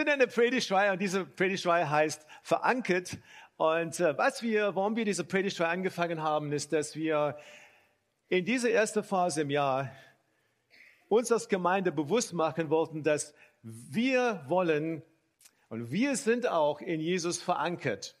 Sind 0.00 0.08
in 0.08 0.18
der 0.18 0.28
Predigtreihe 0.28 0.92
und 0.92 0.98
diese 0.98 1.26
Predigtreihe 1.26 1.90
heißt 1.90 2.24
Verankert. 2.42 3.18
Und 3.58 4.00
äh, 4.00 4.16
was 4.16 4.42
wir, 4.42 4.74
warum 4.74 4.96
wir 4.96 5.04
diese 5.04 5.24
Predigtreihe 5.24 5.68
angefangen 5.68 6.22
haben, 6.22 6.52
ist, 6.52 6.72
dass 6.72 6.96
wir 6.96 7.36
in 8.30 8.46
dieser 8.46 8.70
ersten 8.70 9.04
Phase 9.04 9.42
im 9.42 9.50
Jahr 9.50 9.92
uns 11.08 11.30
als 11.30 11.50
Gemeinde 11.50 11.92
bewusst 11.92 12.32
machen 12.32 12.70
wollten, 12.70 13.02
dass 13.02 13.34
wir 13.62 14.42
wollen 14.48 15.02
und 15.68 15.90
wir 15.90 16.16
sind 16.16 16.48
auch 16.48 16.80
in 16.80 17.00
Jesus 17.00 17.42
verankert. 17.42 18.16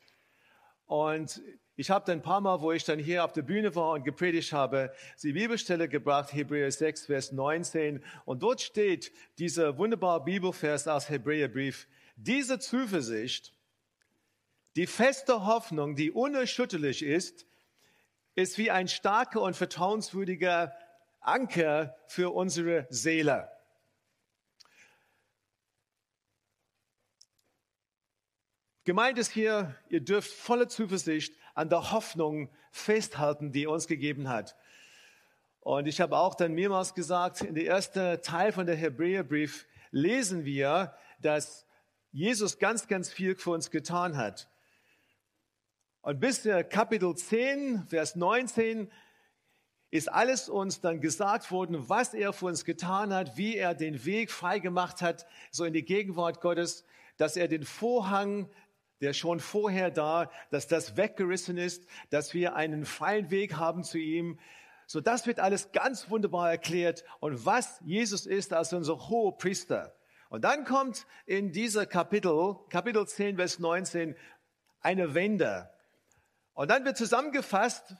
Und 0.84 1.40
ich 1.80 1.88
habe 1.88 2.04
dann 2.04 2.18
ein 2.18 2.22
paar 2.22 2.42
Mal, 2.42 2.60
wo 2.60 2.72
ich 2.72 2.84
dann 2.84 2.98
hier 2.98 3.24
auf 3.24 3.32
der 3.32 3.40
Bühne 3.40 3.74
war 3.74 3.92
und 3.92 4.04
gepredigt 4.04 4.52
habe, 4.52 4.92
die 5.22 5.32
Bibelstelle 5.32 5.88
gebracht, 5.88 6.30
Hebräer 6.30 6.70
6, 6.70 7.06
Vers 7.06 7.32
19. 7.32 8.04
Und 8.26 8.42
dort 8.42 8.60
steht 8.60 9.10
dieser 9.38 9.78
wunderbare 9.78 10.22
Bibelvers 10.22 10.86
aus 10.86 11.08
Hebräerbrief. 11.08 11.88
Diese 12.16 12.58
Zuversicht, 12.58 13.54
die 14.76 14.86
feste 14.86 15.46
Hoffnung, 15.46 15.96
die 15.96 16.10
unerschütterlich 16.10 17.02
ist, 17.02 17.46
ist 18.34 18.58
wie 18.58 18.70
ein 18.70 18.86
starker 18.86 19.40
und 19.40 19.56
vertrauenswürdiger 19.56 20.74
Anker 21.20 21.96
für 22.08 22.34
unsere 22.34 22.86
Seele. 22.90 23.48
Gemeint 28.84 29.18
ist 29.18 29.30
hier, 29.30 29.74
ihr 29.88 30.00
dürft 30.00 30.30
voller 30.30 30.68
Zuversicht 30.68 31.39
an 31.54 31.68
der 31.68 31.92
Hoffnung 31.92 32.50
festhalten, 32.70 33.52
die 33.52 33.64
er 33.64 33.70
uns 33.70 33.86
gegeben 33.86 34.28
hat. 34.28 34.56
Und 35.60 35.86
ich 35.86 36.00
habe 36.00 36.16
auch 36.16 36.34
dann 36.34 36.52
mehrmals 36.54 36.94
gesagt, 36.94 37.42
in 37.42 37.54
der 37.54 37.66
ersten 37.66 38.22
Teil 38.22 38.52
von 38.52 38.66
der 38.66 38.76
Hebräerbrief 38.76 39.66
lesen 39.90 40.44
wir, 40.44 40.94
dass 41.20 41.66
Jesus 42.12 42.58
ganz, 42.58 42.88
ganz 42.88 43.12
viel 43.12 43.36
für 43.36 43.50
uns 43.50 43.70
getan 43.70 44.16
hat. 44.16 44.48
Und 46.02 46.18
bis 46.18 46.42
der 46.42 46.64
Kapitel 46.64 47.14
10, 47.14 47.86
Vers 47.88 48.16
19 48.16 48.90
ist 49.90 50.10
alles 50.10 50.48
uns 50.48 50.80
dann 50.80 51.00
gesagt 51.00 51.50
worden, 51.50 51.88
was 51.88 52.14
er 52.14 52.32
für 52.32 52.46
uns 52.46 52.64
getan 52.64 53.12
hat, 53.12 53.36
wie 53.36 53.56
er 53.56 53.74
den 53.74 54.04
Weg 54.04 54.30
frei 54.30 54.60
gemacht 54.60 55.02
hat, 55.02 55.26
so 55.50 55.64
in 55.64 55.72
die 55.72 55.84
Gegenwart 55.84 56.40
Gottes, 56.40 56.84
dass 57.16 57.36
er 57.36 57.48
den 57.48 57.64
Vorhang 57.64 58.48
der 59.00 59.12
schon 59.12 59.40
vorher 59.40 59.90
da, 59.90 60.30
dass 60.50 60.66
das 60.66 60.96
weggerissen 60.96 61.56
ist, 61.56 61.86
dass 62.10 62.34
wir 62.34 62.54
einen 62.54 62.84
freien 62.84 63.30
Weg 63.30 63.56
haben 63.56 63.82
zu 63.82 63.98
ihm. 63.98 64.38
So, 64.86 65.00
das 65.00 65.26
wird 65.26 65.40
alles 65.40 65.72
ganz 65.72 66.10
wunderbar 66.10 66.50
erklärt 66.50 67.04
und 67.20 67.46
was 67.46 67.80
Jesus 67.84 68.26
ist 68.26 68.52
als 68.52 68.72
unser 68.72 69.08
hoher 69.08 69.36
Priester. 69.38 69.94
Und 70.28 70.44
dann 70.44 70.64
kommt 70.64 71.06
in 71.26 71.52
dieser 71.52 71.86
Kapitel, 71.86 72.56
Kapitel 72.68 73.06
10, 73.06 73.36
Vers 73.36 73.58
19, 73.58 74.16
eine 74.80 75.14
Wende. 75.14 75.70
Und 76.54 76.70
dann 76.70 76.84
wird 76.84 76.96
zusammengefasst, 76.96 77.94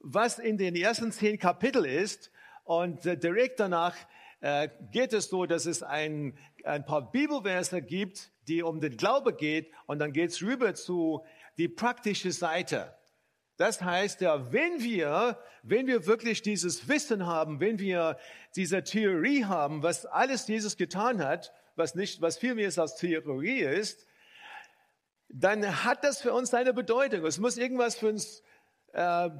was 0.00 0.38
in 0.38 0.58
den 0.58 0.76
ersten 0.76 1.10
zehn 1.12 1.38
Kapitel 1.38 1.84
ist. 1.84 2.30
Und 2.64 3.04
äh, 3.06 3.16
direkt 3.16 3.58
danach 3.58 3.96
äh, 4.40 4.68
geht 4.92 5.12
es 5.12 5.28
so, 5.28 5.46
dass 5.46 5.66
es 5.66 5.82
ein, 5.82 6.38
ein 6.64 6.84
paar 6.84 7.10
Bibelverse 7.10 7.82
gibt, 7.82 8.30
die 8.48 8.62
um 8.62 8.80
den 8.80 8.96
Glaube 8.96 9.34
geht 9.34 9.72
und 9.86 9.98
dann 9.98 10.12
geht's 10.12 10.42
rüber 10.42 10.74
zu 10.74 11.24
die 11.58 11.68
praktische 11.68 12.32
Seite. 12.32 12.94
Das 13.56 13.80
heißt 13.80 14.20
ja, 14.20 14.52
wenn 14.52 14.82
wir, 14.82 15.38
wenn 15.62 15.86
wir 15.86 16.06
wirklich 16.06 16.42
dieses 16.42 16.88
Wissen 16.88 17.26
haben, 17.26 17.60
wenn 17.60 17.78
wir 17.78 18.18
diese 18.54 18.84
Theorie 18.84 19.44
haben, 19.44 19.82
was 19.82 20.04
alles 20.04 20.46
Jesus 20.46 20.76
getan 20.76 21.24
hat, 21.24 21.52
was 21.74 21.94
nicht, 21.94 22.20
was 22.20 22.36
viel 22.36 22.54
mehr 22.54 22.70
als 22.76 22.96
Theorie 22.96 23.60
ist, 23.60 24.06
dann 25.28 25.84
hat 25.84 26.04
das 26.04 26.20
für 26.20 26.32
uns 26.32 26.52
eine 26.54 26.72
Bedeutung. 26.72 27.24
Es 27.24 27.38
muss 27.38 27.56
irgendwas 27.56 27.96
für 27.96 28.08
uns 28.08 28.42
äh, 28.92 29.30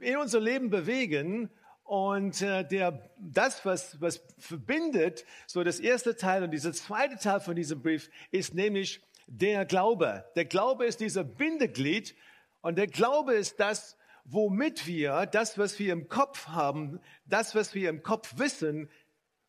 in 0.00 0.16
unser 0.16 0.40
Leben 0.40 0.70
bewegen 0.70 1.50
und 1.90 2.40
äh, 2.40 2.64
der, 2.64 3.10
das, 3.18 3.64
was, 3.64 4.00
was 4.00 4.22
verbindet, 4.38 5.24
so 5.48 5.64
das 5.64 5.80
erste 5.80 6.14
Teil 6.14 6.44
und 6.44 6.52
dieser 6.52 6.72
zweite 6.72 7.16
Teil 7.16 7.40
von 7.40 7.56
diesem 7.56 7.82
Brief, 7.82 8.10
ist 8.30 8.54
nämlich 8.54 9.02
der 9.26 9.64
Glaube. 9.64 10.24
Der 10.36 10.44
Glaube 10.44 10.86
ist 10.86 11.00
dieser 11.00 11.24
Bindeglied 11.24 12.14
und 12.60 12.78
der 12.78 12.86
Glaube 12.86 13.34
ist 13.34 13.58
das, 13.58 13.96
womit 14.24 14.86
wir 14.86 15.26
das, 15.26 15.58
was 15.58 15.80
wir 15.80 15.92
im 15.92 16.08
Kopf 16.08 16.46
haben, 16.46 17.00
das, 17.24 17.56
was 17.56 17.74
wir 17.74 17.90
im 17.90 18.04
Kopf 18.04 18.34
wissen, 18.38 18.88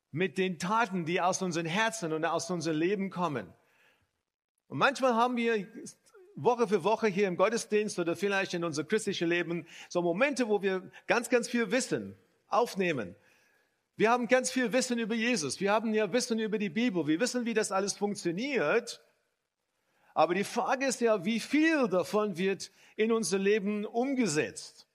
mit 0.10 0.40
den 0.40 0.58
Taten, 0.58 1.06
die 1.06 1.22
aus 1.22 1.44
unseren 1.44 1.68
Herzen 1.68 2.12
und 2.12 2.26
aus 2.26 2.50
unserem 2.50 2.80
Leben 2.80 3.12
kommen. 3.12 3.54
Und 4.68 4.80
manchmal 4.80 5.14
haben 5.14 5.38
wir 5.38 5.68
Woche 6.36 6.68
für 6.68 6.84
Woche 6.84 7.06
hier 7.06 7.28
im 7.28 7.38
Gottesdienst 7.38 8.00
oder 8.00 8.16
vielleicht 8.16 8.56
in 8.56 8.64
unser 8.64 8.84
christlichen 8.84 9.30
Leben 9.30 9.68
so 9.90 10.02
Momente, 10.02 10.48
wo 10.48 10.64
wir 10.64 10.92
ganz, 11.06 11.30
ganz 11.30 11.48
viel 11.48 11.70
wissen 11.70 12.18
aufnehmen. 12.52 13.16
Wir 13.96 14.10
haben 14.10 14.28
ganz 14.28 14.52
viel 14.52 14.74
Wissen 14.74 15.00
über 15.00 15.16
Jesus. 15.16 15.60
Wir 15.60 15.72
haben 15.72 15.94
ja 15.94 16.12
Wissen 16.12 16.40
über 16.40 16.58
die 16.58 16.70
Bibel. 16.70 17.06
Wir 17.08 17.20
wissen, 17.20 17.46
wie 17.46 17.54
das 17.54 17.72
alles 17.72 17.94
funktioniert. 17.94 19.02
Aber 20.14 20.34
die 20.34 20.44
Frage 20.44 20.86
ist 20.86 21.02
ja, 21.02 21.24
wie 21.24 21.40
viel 21.40 21.88
davon 21.88 22.38
wird 22.38 22.72
in 22.96 23.12
unser 23.12 23.38
Leben 23.38 23.86
umgesetzt? 23.86 24.88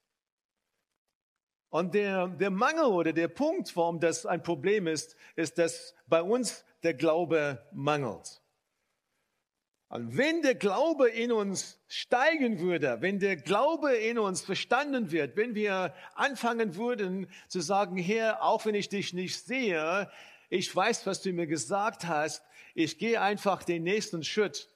Und 1.68 1.94
der, 1.94 2.28
der 2.28 2.50
Mangel 2.50 2.86
oder 2.86 3.12
der 3.12 3.28
Punkt, 3.28 3.76
warum 3.76 4.00
das 4.00 4.24
ein 4.24 4.42
Problem 4.42 4.86
ist, 4.86 5.16
ist, 5.34 5.58
dass 5.58 5.94
bei 6.06 6.22
uns 6.22 6.64
der 6.82 6.94
Glaube 6.94 7.66
mangelt. 7.72 8.42
Und 9.88 10.16
wenn 10.16 10.42
der 10.42 10.56
Glaube 10.56 11.08
in 11.08 11.30
uns 11.30 11.80
steigen 11.86 12.58
würde, 12.58 12.98
wenn 13.00 13.20
der 13.20 13.36
Glaube 13.36 13.94
in 13.94 14.18
uns 14.18 14.40
verstanden 14.40 15.12
wird, 15.12 15.36
wenn 15.36 15.54
wir 15.54 15.94
anfangen 16.14 16.74
würden 16.74 17.28
zu 17.46 17.60
sagen, 17.60 17.96
Herr, 17.96 18.42
auch 18.42 18.66
wenn 18.66 18.74
ich 18.74 18.88
dich 18.88 19.12
nicht 19.12 19.38
sehe, 19.38 20.10
ich 20.48 20.74
weiß, 20.74 21.06
was 21.06 21.22
du 21.22 21.32
mir 21.32 21.46
gesagt 21.46 22.06
hast, 22.06 22.42
ich 22.74 22.98
gehe 22.98 23.20
einfach 23.20 23.62
den 23.62 23.84
nächsten 23.84 24.24
Schritt, 24.24 24.68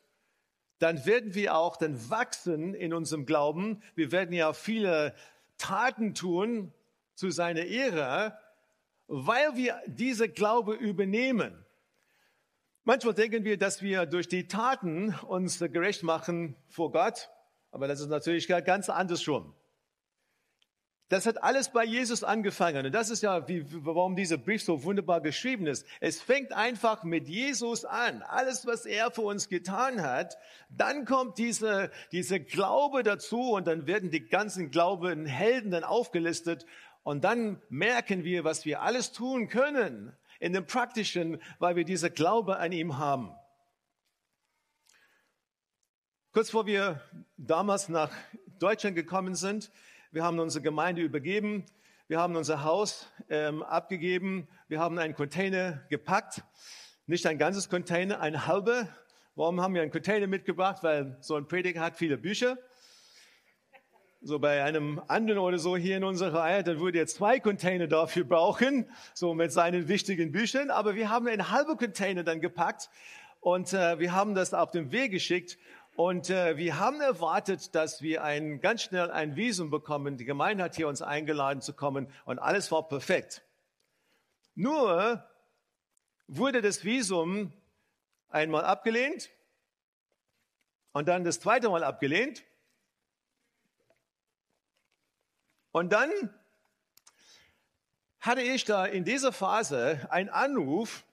dann 0.79 1.05
werden 1.05 1.35
wir 1.35 1.57
auch 1.57 1.77
dann 1.77 2.09
wachsen 2.09 2.75
in 2.75 2.95
unserem 2.95 3.27
Glauben. 3.27 3.83
Wir 3.97 4.13
werden 4.13 4.35
ja 4.35 4.53
viele 4.53 5.15
Taten 5.59 6.15
tun 6.15 6.73
zu 7.15 7.31
seiner 7.31 7.65
Ehre, 7.65 8.39
weil 9.07 9.57
wir 9.57 9.83
diese 9.87 10.29
Glaube 10.29 10.75
übernehmen. 10.75 11.67
Manchmal 12.85 13.15
denken 13.15 13.45
wir, 13.45 13.59
dass 13.59 13.83
wir 13.83 14.07
durch 14.07 14.27
die 14.29 14.49
Taten 14.49 15.15
uns 15.27 15.59
gerecht 15.59 16.03
machen 16.03 16.57
vor 16.69 16.93
Gott, 16.93 17.29
aber 17.71 17.87
das 17.87 18.01
ist 18.01 18.09
natürlich 18.09 18.49
ganz 18.49 18.89
anders 18.89 19.23
schon. 19.23 19.55
Das 21.11 21.27
hat 21.27 21.43
alles 21.43 21.71
bei 21.71 21.85
Jesus 21.85 22.23
angefangen. 22.23 22.87
Und 22.87 22.93
das 22.93 23.11
ist 23.11 23.25
ja, 23.25 23.49
wie, 23.49 23.65
warum 23.85 24.15
dieser 24.15 24.39
Brief 24.39 24.63
so 24.63 24.85
wunderbar 24.85 25.21
geschrieben 25.21 25.67
ist. 25.67 25.85
Es 25.99 26.23
fängt 26.23 26.53
einfach 26.53 27.03
mit 27.03 27.29
Jesus 27.29 27.85
an. 27.85 28.23
Alles, 28.23 28.65
was 28.65 28.87
er 28.87 29.11
für 29.11 29.23
uns 29.23 29.49
getan 29.49 30.03
hat. 30.03 30.39
Dann 30.69 31.05
kommt 31.07 31.37
diese, 31.39 31.91
diese 32.13 32.39
Glaube 32.39 33.03
dazu 33.03 33.55
und 33.55 33.67
dann 33.67 33.89
werden 33.89 34.13
die 34.13 34.29
ganzen 34.29 34.71
Glauben 34.71 35.27
Helden 35.27 35.73
dann 35.73 35.83
aufgelistet. 35.83 36.65
Und 37.03 37.25
dann 37.25 37.61
merken 37.69 38.23
wir, 38.23 38.45
was 38.45 38.65
wir 38.65 38.81
alles 38.83 39.11
tun 39.11 39.49
können 39.49 40.17
in 40.41 40.53
dem 40.53 40.67
Praktischen, 40.67 41.41
weil 41.59 41.77
wir 41.77 41.85
diese 41.85 42.11
Glaube 42.11 42.57
an 42.59 42.73
ihm 42.73 42.99
haben. 42.99 43.33
Kurz 46.33 46.51
vor 46.51 46.67
wir 46.67 47.01
damals 47.37 47.89
nach 47.89 48.11
Deutschland 48.59 48.97
gekommen 48.97 49.35
sind, 49.35 49.71
wir 50.11 50.25
haben 50.25 50.39
unsere 50.41 50.63
Gemeinde 50.63 51.03
übergeben, 51.03 51.65
wir 52.09 52.19
haben 52.19 52.35
unser 52.35 52.65
Haus 52.65 53.07
ähm, 53.29 53.63
abgegeben, 53.63 54.49
wir 54.67 54.81
haben 54.81 54.99
einen 54.99 55.15
Container 55.15 55.85
gepackt, 55.89 56.43
nicht 57.07 57.27
ein 57.27 57.39
ganzes 57.39 57.69
Container, 57.69 58.21
ein 58.21 58.47
halber. 58.47 58.89
Warum 59.35 59.61
haben 59.61 59.75
wir 59.75 59.83
einen 59.83 59.91
Container 59.93 60.27
mitgebracht? 60.27 60.83
Weil 60.83 61.17
so 61.21 61.37
ein 61.37 61.47
Prediger 61.47 61.81
hat 61.81 61.97
viele 61.97 62.19
Bücher 62.19 62.59
so 64.23 64.39
bei 64.39 64.63
einem 64.63 65.01
anderen 65.09 65.39
oder 65.39 65.59
so 65.59 65.77
hier 65.77 65.97
in 65.97 66.05
unserer 66.05 66.41
Reihe, 66.41 66.63
dann 66.63 66.79
würde 66.79 66.99
er 66.99 67.07
zwei 67.07 67.41
Container 67.41 67.87
dafür 67.87 68.25
brauchen, 68.25 68.91
so 69.15 69.35
mit 69.35 69.53
seinen 69.53 69.89
wichtigen 69.89 70.31
Büchern. 70.31 70.71
Aber 70.71 70.95
wir 70.95 71.09
haben 71.09 71.27
einen 71.27 71.51
halben 71.51 71.77
Container 71.77 72.23
dann 72.23 72.41
gepackt 72.41 72.91
und 73.41 73.73
äh, 73.73 73.99
wir 73.99 74.15
haben 74.15 74.35
das 74.35 74.53
auf 74.53 74.71
den 74.71 74.93
Weg 74.93 75.13
geschickt. 75.13 75.59
Und 75.97 76.31
äh, 76.31 76.57
wir 76.57 76.79
haben 76.79 77.01
erwartet, 77.01 77.75
dass 77.75 78.01
wir 78.01 78.23
ein, 78.23 78.61
ganz 78.61 78.83
schnell 78.83 79.11
ein 79.11 79.37
Visum 79.37 79.71
bekommen. 79.71 80.17
Die 80.17 80.25
Gemeinde 80.25 80.65
hat 80.65 80.77
hier 80.77 80.89
uns 80.89 81.03
eingeladen 81.03 81.61
zu 81.63 81.73
kommen 81.73 82.11
und 82.25 82.39
alles 82.39 82.71
war 82.71 82.89
perfekt. 82.89 83.43
Nur 84.55 85.25
wurde 86.27 86.63
das 86.63 86.85
Visum 86.85 87.53
einmal 88.29 88.65
abgelehnt 88.65 89.31
und 90.93 91.09
dann 91.09 91.25
das 91.25 91.41
zweite 91.41 91.69
Mal 91.69 91.85
abgelehnt. 91.85 92.45
Und 95.73 95.93
dann 95.93 96.11
hatte 98.21 98.43
ich 98.43 98.65
da 98.65 98.87
in 98.87 99.05
dieser 99.05 99.33
Phase 99.33 100.07
einen 100.11 100.29
Anruf 100.29 101.05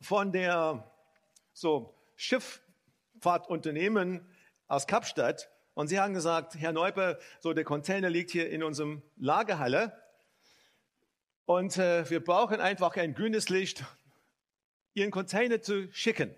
von 0.00 0.32
der 0.32 0.90
so 1.52 1.94
Schifffahrtunternehmen 2.16 4.26
aus 4.68 4.86
Kapstadt 4.86 5.50
und 5.74 5.88
sie 5.88 6.00
haben 6.00 6.14
gesagt, 6.14 6.54
Herr 6.56 6.72
Neupe, 6.72 7.18
so 7.40 7.52
der 7.52 7.64
Container 7.64 8.10
liegt 8.10 8.30
hier 8.30 8.48
in 8.48 8.62
unserem 8.62 9.02
Lagerhalle 9.16 9.92
und 11.46 11.76
äh, 11.78 12.08
wir 12.10 12.22
brauchen 12.22 12.60
einfach 12.60 12.96
ein 12.96 13.14
grünes 13.14 13.48
Licht, 13.48 13.84
Ihren 14.94 15.10
Container 15.10 15.62
zu 15.62 15.90
schicken. 15.92 16.34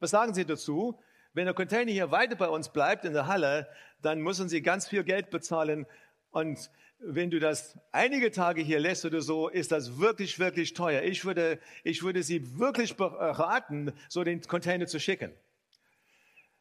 Was 0.00 0.10
sagen 0.10 0.34
Sie 0.34 0.44
dazu? 0.44 1.00
Wenn 1.32 1.44
der 1.44 1.54
Container 1.54 1.92
hier 1.92 2.10
weiter 2.10 2.34
bei 2.34 2.48
uns 2.48 2.70
bleibt 2.70 3.04
in 3.04 3.12
der 3.12 3.26
Halle, 3.26 3.68
dann 4.02 4.20
müssen 4.20 4.48
Sie 4.48 4.62
ganz 4.62 4.88
viel 4.88 5.04
Geld 5.04 5.30
bezahlen 5.30 5.86
und 6.30 6.70
wenn 7.00 7.30
du 7.30 7.38
das 7.38 7.78
einige 7.92 8.30
Tage 8.30 8.60
hier 8.60 8.80
lässt 8.80 9.04
oder 9.04 9.20
so, 9.20 9.48
ist 9.48 9.70
das 9.70 9.98
wirklich, 9.98 10.38
wirklich 10.38 10.74
teuer. 10.74 11.02
Ich 11.02 11.24
würde, 11.24 11.60
ich 11.84 12.02
würde 12.02 12.22
Sie 12.22 12.58
wirklich 12.58 12.96
beraten, 12.96 13.92
so 14.08 14.24
den 14.24 14.40
Container 14.42 14.86
zu 14.86 14.98
schicken. 14.98 15.32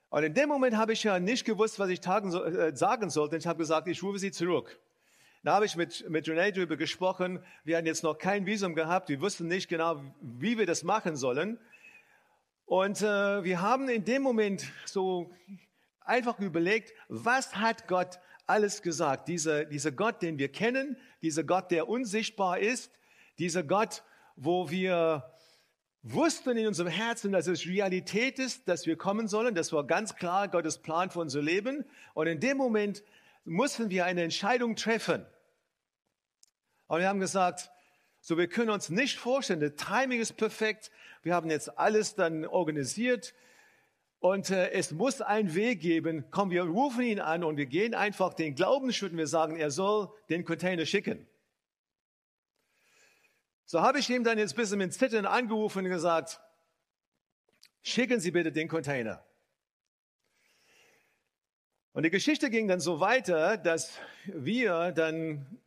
Und 0.09 0.23
in 0.23 0.33
dem 0.33 0.47
Moment 0.47 0.77
habe 0.77 0.93
ich 0.93 1.03
ja 1.03 1.19
nicht 1.19 1.43
gewusst, 1.43 1.79
was 1.79 1.89
ich 1.89 1.99
äh, 2.05 2.75
sagen 2.75 3.09
sollte. 3.09 3.37
Ich 3.37 3.47
habe 3.47 3.57
gesagt, 3.57 3.87
ich 3.87 4.01
rufe 4.03 4.19
Sie 4.19 4.31
zurück. 4.31 4.79
Da 5.43 5.53
habe 5.53 5.65
ich 5.65 5.75
mit, 5.75 6.07
mit 6.09 6.27
Renee 6.27 6.51
darüber 6.51 6.77
gesprochen. 6.77 7.43
Wir 7.63 7.77
hatten 7.77 7.87
jetzt 7.87 8.03
noch 8.03 8.17
kein 8.17 8.45
Visum 8.45 8.75
gehabt. 8.75 9.09
Wir 9.09 9.21
wussten 9.21 9.47
nicht 9.47 9.67
genau, 9.67 10.01
wie 10.21 10.57
wir 10.57 10.65
das 10.65 10.83
machen 10.83 11.15
sollen. 11.15 11.59
Und 12.65 13.01
äh, 13.01 13.43
wir 13.43 13.61
haben 13.61 13.89
in 13.89 14.05
dem 14.05 14.21
Moment 14.21 14.65
so 14.85 15.31
einfach 16.01 16.39
überlegt, 16.39 16.93
was 17.07 17.55
hat 17.55 17.87
Gott 17.87 18.19
alles 18.47 18.81
gesagt. 18.81 19.27
Dieser, 19.27 19.65
dieser 19.65 19.91
Gott, 19.91 20.21
den 20.21 20.39
wir 20.39 20.51
kennen, 20.51 20.97
dieser 21.21 21.43
Gott, 21.43 21.71
der 21.71 21.87
unsichtbar 21.87 22.59
ist, 22.59 22.91
dieser 23.37 23.63
Gott, 23.63 24.03
wo 24.35 24.69
wir 24.69 25.31
wussten 26.03 26.57
in 26.57 26.67
unserem 26.67 26.89
Herzen, 26.89 27.31
dass 27.31 27.47
es 27.47 27.65
Realität 27.65 28.39
ist, 28.39 28.67
dass 28.67 28.85
wir 28.85 28.97
kommen 28.97 29.27
sollen. 29.27 29.55
Das 29.55 29.73
war 29.73 29.85
ganz 29.85 30.15
klar 30.15 30.47
Gottes 30.47 30.77
Plan 30.77 31.09
für 31.09 31.19
unser 31.19 31.41
Leben. 31.41 31.85
Und 32.13 32.27
in 32.27 32.39
dem 32.39 32.57
Moment 32.57 33.03
mussten 33.43 33.89
wir 33.89 34.05
eine 34.05 34.23
Entscheidung 34.23 34.75
treffen. 34.75 35.25
Und 36.87 36.99
wir 36.99 37.09
haben 37.09 37.19
gesagt, 37.19 37.69
so 38.21 38.37
wir 38.37 38.47
können 38.47 38.69
uns 38.69 38.89
nicht 38.89 39.17
vorstellen, 39.17 39.59
das 39.59 39.75
Timing 39.75 40.19
ist 40.19 40.37
perfekt. 40.37 40.91
Wir 41.23 41.33
haben 41.33 41.49
jetzt 41.49 41.77
alles 41.77 42.15
dann 42.15 42.45
organisiert. 42.45 43.33
Und 44.19 44.49
äh, 44.49 44.71
es 44.71 44.91
muss 44.91 45.21
einen 45.21 45.53
Weg 45.53 45.79
geben. 45.81 46.25
Komm, 46.31 46.49
wir 46.49 46.63
rufen 46.63 47.03
ihn 47.03 47.19
an 47.19 47.43
und 47.43 47.57
wir 47.57 47.67
gehen 47.67 47.93
einfach 47.93 48.33
den 48.33 48.55
Glaubensschritt 48.55 49.11
und 49.11 49.17
wir 49.17 49.27
sagen, 49.27 49.57
er 49.57 49.69
soll 49.69 50.11
den 50.29 50.43
Container 50.43 50.85
schicken. 50.85 51.27
So 53.65 53.81
habe 53.81 53.99
ich 53.99 54.09
ihm 54.09 54.23
dann 54.23 54.37
jetzt 54.37 54.53
ein 54.53 54.55
bisschen 54.55 54.77
mit 54.79 54.93
Zittern 54.93 55.25
angerufen 55.25 55.85
und 55.85 55.91
gesagt, 55.91 56.39
schicken 57.83 58.19
Sie 58.19 58.31
bitte 58.31 58.51
den 58.51 58.67
Container. 58.67 59.23
Und 61.91 62.03
die 62.03 62.09
Geschichte 62.09 62.49
ging 62.49 62.67
dann 62.67 62.79
so 62.79 62.99
weiter, 62.99 63.57
dass 63.57 63.99
wir 64.25 64.91
dann, 64.93 65.59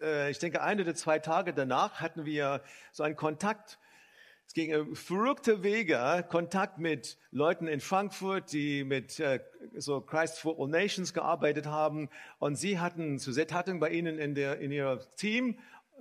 äh, 0.00 0.30
ich 0.30 0.38
denke, 0.38 0.62
ein 0.62 0.80
oder 0.80 0.94
zwei 0.94 1.18
Tage 1.18 1.52
danach 1.52 2.00
hatten 2.00 2.24
wir 2.24 2.62
so 2.92 3.02
einen 3.02 3.16
Kontakt 3.16 3.78
es 4.52 4.54
ging 4.54 4.94
verrückte 4.94 5.62
Wege, 5.62 6.26
Kontakt 6.28 6.76
mit 6.76 7.16
Leuten 7.30 7.66
in 7.66 7.80
Frankfurt, 7.80 8.52
die 8.52 8.84
mit 8.84 9.18
äh, 9.18 9.40
so 9.78 10.02
Christ 10.02 10.38
for 10.38 10.60
All 10.60 10.68
Nations 10.68 11.14
gearbeitet 11.14 11.64
haben. 11.64 12.10
Und 12.38 12.56
sie 12.56 12.78
hatten, 12.78 13.18
Suzette 13.18 13.54
hatten 13.54 13.80
bei 13.80 13.88
ihnen 13.88 14.18
in, 14.18 14.34
der, 14.34 14.58
in 14.58 14.70
ihr 14.70 15.00
Team, 15.16 15.58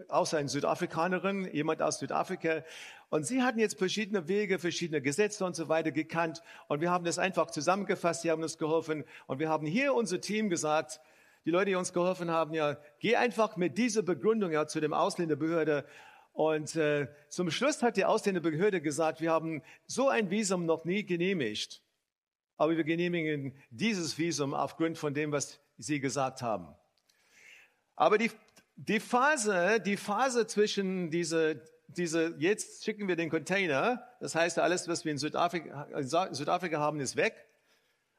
außer 0.09 0.37
eine 0.37 0.49
Südafrikanerin, 0.49 1.49
jemand 1.53 1.81
aus 1.81 1.99
Südafrika. 1.99 2.65
Und 3.09 3.25
sie 3.25 3.41
hatten 3.41 3.57
jetzt 3.57 3.77
verschiedene 3.77 4.27
Wege, 4.27 4.59
verschiedene 4.59 5.01
Gesetze 5.01 5.45
und 5.45 5.55
so 5.55 5.69
weiter 5.69 5.93
gekannt. 5.93 6.43
Und 6.67 6.81
wir 6.81 6.91
haben 6.91 7.05
das 7.05 7.19
einfach 7.19 7.51
zusammengefasst, 7.51 8.23
sie 8.23 8.31
haben 8.31 8.43
uns 8.43 8.57
geholfen. 8.57 9.05
Und 9.27 9.39
wir 9.39 9.47
haben 9.47 9.65
hier 9.65 9.93
unser 9.93 10.19
Team 10.19 10.49
gesagt, 10.49 10.99
die 11.45 11.51
Leute, 11.51 11.67
die 11.67 11.75
uns 11.75 11.93
geholfen 11.93 12.29
haben, 12.29 12.53
ja, 12.53 12.75
geh 12.99 13.15
einfach 13.15 13.55
mit 13.55 13.77
dieser 13.77 14.03
Begründung 14.03 14.51
ja 14.51 14.67
zu 14.67 14.81
dem 14.81 14.93
Ausländerbehörde 14.93 15.85
und 16.33 16.75
äh, 16.75 17.07
zum 17.29 17.51
Schluss 17.51 17.83
hat 17.83 17.97
die 17.97 18.05
Ausländerbehörde 18.05 18.81
gesagt, 18.81 19.21
wir 19.21 19.31
haben 19.31 19.61
so 19.85 20.09
ein 20.09 20.29
Visum 20.29 20.65
noch 20.65 20.85
nie 20.85 21.05
genehmigt, 21.05 21.81
aber 22.57 22.77
wir 22.77 22.83
genehmigen 22.83 23.57
dieses 23.69 24.17
Visum 24.17 24.53
aufgrund 24.53 24.97
von 24.97 25.13
dem, 25.13 25.31
was 25.31 25.59
Sie 25.77 25.99
gesagt 25.99 26.41
haben. 26.41 26.67
Aber 27.95 28.17
die, 28.17 28.31
die 28.75 28.99
Phase, 28.99 29.79
die 29.79 29.97
Phase 29.97 30.47
zwischen 30.47 31.11
diese, 31.11 31.61
diese, 31.87 32.35
jetzt 32.37 32.83
schicken 32.83 33.07
wir 33.07 33.15
den 33.15 33.29
Container, 33.29 34.07
das 34.19 34.35
heißt, 34.35 34.59
alles, 34.59 34.87
was 34.87 35.03
wir 35.03 35.11
in 35.11 35.17
Südafrika, 35.17 35.83
in 35.95 36.07
Südafrika 36.33 36.79
haben, 36.79 36.99
ist 36.99 37.15
weg. 37.15 37.47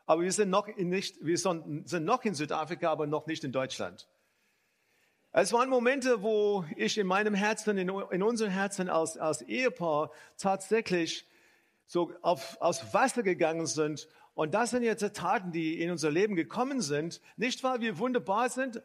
Aber 0.04 0.22
wir 0.22 0.32
sind 0.32 0.50
noch 0.50 0.68
in 0.68 0.88
nicht, 0.88 1.24
wir 1.24 1.38
sind 1.38 2.04
noch 2.04 2.24
in 2.24 2.34
Südafrika, 2.34 2.90
aber 2.90 3.06
noch 3.06 3.26
nicht 3.26 3.44
in 3.44 3.52
Deutschland. 3.52 4.08
Es 5.34 5.50
waren 5.54 5.70
Momente, 5.70 6.22
wo 6.22 6.66
ich 6.76 6.98
in 6.98 7.06
meinem 7.06 7.32
Herzen, 7.32 7.78
in, 7.78 7.88
in 7.88 8.22
unserem 8.22 8.50
Herzen 8.50 8.90
als, 8.90 9.16
als 9.16 9.40
Ehepaar 9.40 10.10
tatsächlich 10.36 11.26
so 11.86 12.12
auf, 12.20 12.60
aufs 12.60 12.92
Wasser 12.92 13.22
gegangen 13.22 13.66
sind. 13.66 14.08
Und 14.34 14.52
das 14.52 14.70
sind 14.70 14.82
jetzt 14.82 15.14
Taten, 15.14 15.50
die 15.50 15.80
in 15.80 15.90
unser 15.90 16.10
Leben 16.10 16.36
gekommen 16.36 16.82
sind. 16.82 17.22
Nicht, 17.38 17.64
weil 17.64 17.80
wir 17.80 17.98
wunderbar 17.98 18.50
sind, 18.50 18.82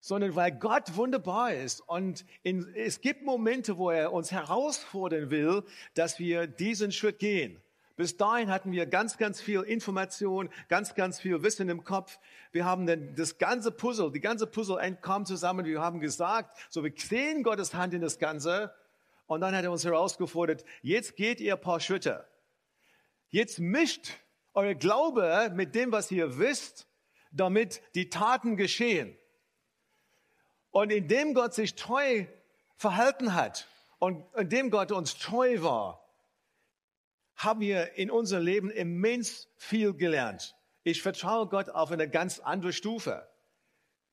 sondern 0.00 0.34
weil 0.34 0.52
Gott 0.52 0.96
wunderbar 0.96 1.52
ist. 1.52 1.80
Und 1.82 2.24
in, 2.42 2.72
es 2.74 3.02
gibt 3.02 3.22
Momente, 3.22 3.76
wo 3.76 3.90
er 3.90 4.14
uns 4.14 4.32
herausfordern 4.32 5.28
will, 5.30 5.62
dass 5.92 6.18
wir 6.18 6.46
diesen 6.46 6.90
Schritt 6.90 7.18
gehen. 7.18 7.60
Bis 7.96 8.18
dahin 8.18 8.50
hatten 8.50 8.72
wir 8.72 8.84
ganz, 8.84 9.16
ganz 9.16 9.40
viel 9.40 9.62
Information, 9.62 10.50
ganz, 10.68 10.94
ganz 10.94 11.18
viel 11.18 11.42
Wissen 11.42 11.70
im 11.70 11.82
Kopf. 11.82 12.18
Wir 12.52 12.66
haben 12.66 12.86
dann 12.86 13.14
das 13.14 13.38
ganze 13.38 13.70
Puzzle, 13.70 14.12
die 14.12 14.20
ganze 14.20 14.46
Puzzle 14.46 14.96
kam 15.00 15.24
zusammen. 15.24 15.64
Wir 15.64 15.80
haben 15.80 15.98
gesagt, 15.98 16.58
so 16.68 16.84
wir 16.84 16.92
sehen 16.94 17.42
Gottes 17.42 17.72
Hand 17.72 17.94
in 17.94 18.02
das 18.02 18.18
Ganze. 18.18 18.74
Und 19.26 19.40
dann 19.40 19.56
hat 19.56 19.64
er 19.64 19.72
uns 19.72 19.84
herausgefordert, 19.84 20.64
jetzt 20.82 21.16
geht 21.16 21.40
ihr 21.40 21.54
ein 21.54 21.60
paar 21.60 21.80
Schritte. 21.80 22.26
Jetzt 23.30 23.58
mischt 23.58 24.12
euer 24.52 24.74
Glaube 24.74 25.50
mit 25.54 25.74
dem, 25.74 25.90
was 25.90 26.10
ihr 26.10 26.38
wisst, 26.38 26.86
damit 27.32 27.80
die 27.94 28.10
Taten 28.10 28.56
geschehen. 28.56 29.16
Und 30.70 30.92
indem 30.92 31.32
Gott 31.32 31.54
sich 31.54 31.74
treu 31.74 32.26
verhalten 32.76 33.34
hat 33.34 33.66
und 33.98 34.22
indem 34.36 34.70
Gott 34.70 34.92
uns 34.92 35.16
treu 35.16 35.62
war, 35.62 36.05
haben 37.36 37.60
wir 37.60 37.94
in 37.94 38.10
unserem 38.10 38.44
Leben 38.44 38.70
immens 38.70 39.48
viel 39.56 39.94
gelernt. 39.94 40.56
Ich 40.82 41.02
vertraue 41.02 41.46
Gott 41.46 41.68
auf 41.68 41.92
eine 41.92 42.08
ganz 42.08 42.38
andere 42.38 42.72
Stufe. 42.72 43.28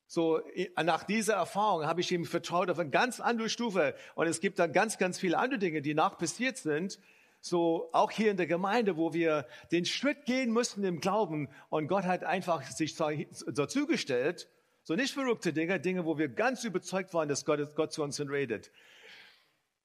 So, 0.06 0.40
nach 0.82 1.04
dieser 1.04 1.34
Erfahrung 1.34 1.86
habe 1.86 2.00
ich 2.00 2.12
ihm 2.12 2.24
vertraut 2.24 2.70
auf 2.70 2.78
eine 2.78 2.90
ganz 2.90 3.20
andere 3.20 3.48
Stufe. 3.48 3.94
Und 4.14 4.26
es 4.26 4.40
gibt 4.40 4.58
dann 4.58 4.72
ganz, 4.72 4.98
ganz 4.98 5.18
viele 5.18 5.38
andere 5.38 5.58
Dinge, 5.58 5.82
die 5.82 5.94
nach 5.94 6.18
passiert 6.18 6.58
sind. 6.58 7.00
So, 7.40 7.88
auch 7.92 8.10
hier 8.10 8.30
in 8.30 8.36
der 8.36 8.46
Gemeinde, 8.46 8.96
wo 8.96 9.12
wir 9.12 9.46
den 9.72 9.84
Schritt 9.84 10.24
gehen 10.24 10.50
mussten 10.50 10.84
im 10.84 11.00
Glauben. 11.00 11.48
Und 11.70 11.88
Gott 11.88 12.04
hat 12.04 12.24
einfach 12.24 12.62
sich 12.62 12.94
dazugestellt. 12.96 14.48
So 14.82 14.94
nicht 14.94 15.14
verrückte 15.14 15.52
Dinge, 15.52 15.80
Dinge, 15.80 16.04
wo 16.04 16.18
wir 16.18 16.28
ganz 16.28 16.64
überzeugt 16.64 17.14
waren, 17.14 17.28
dass 17.28 17.44
Gott, 17.44 17.74
Gott 17.74 17.92
zu 17.92 18.02
uns 18.02 18.20
redet. 18.20 18.70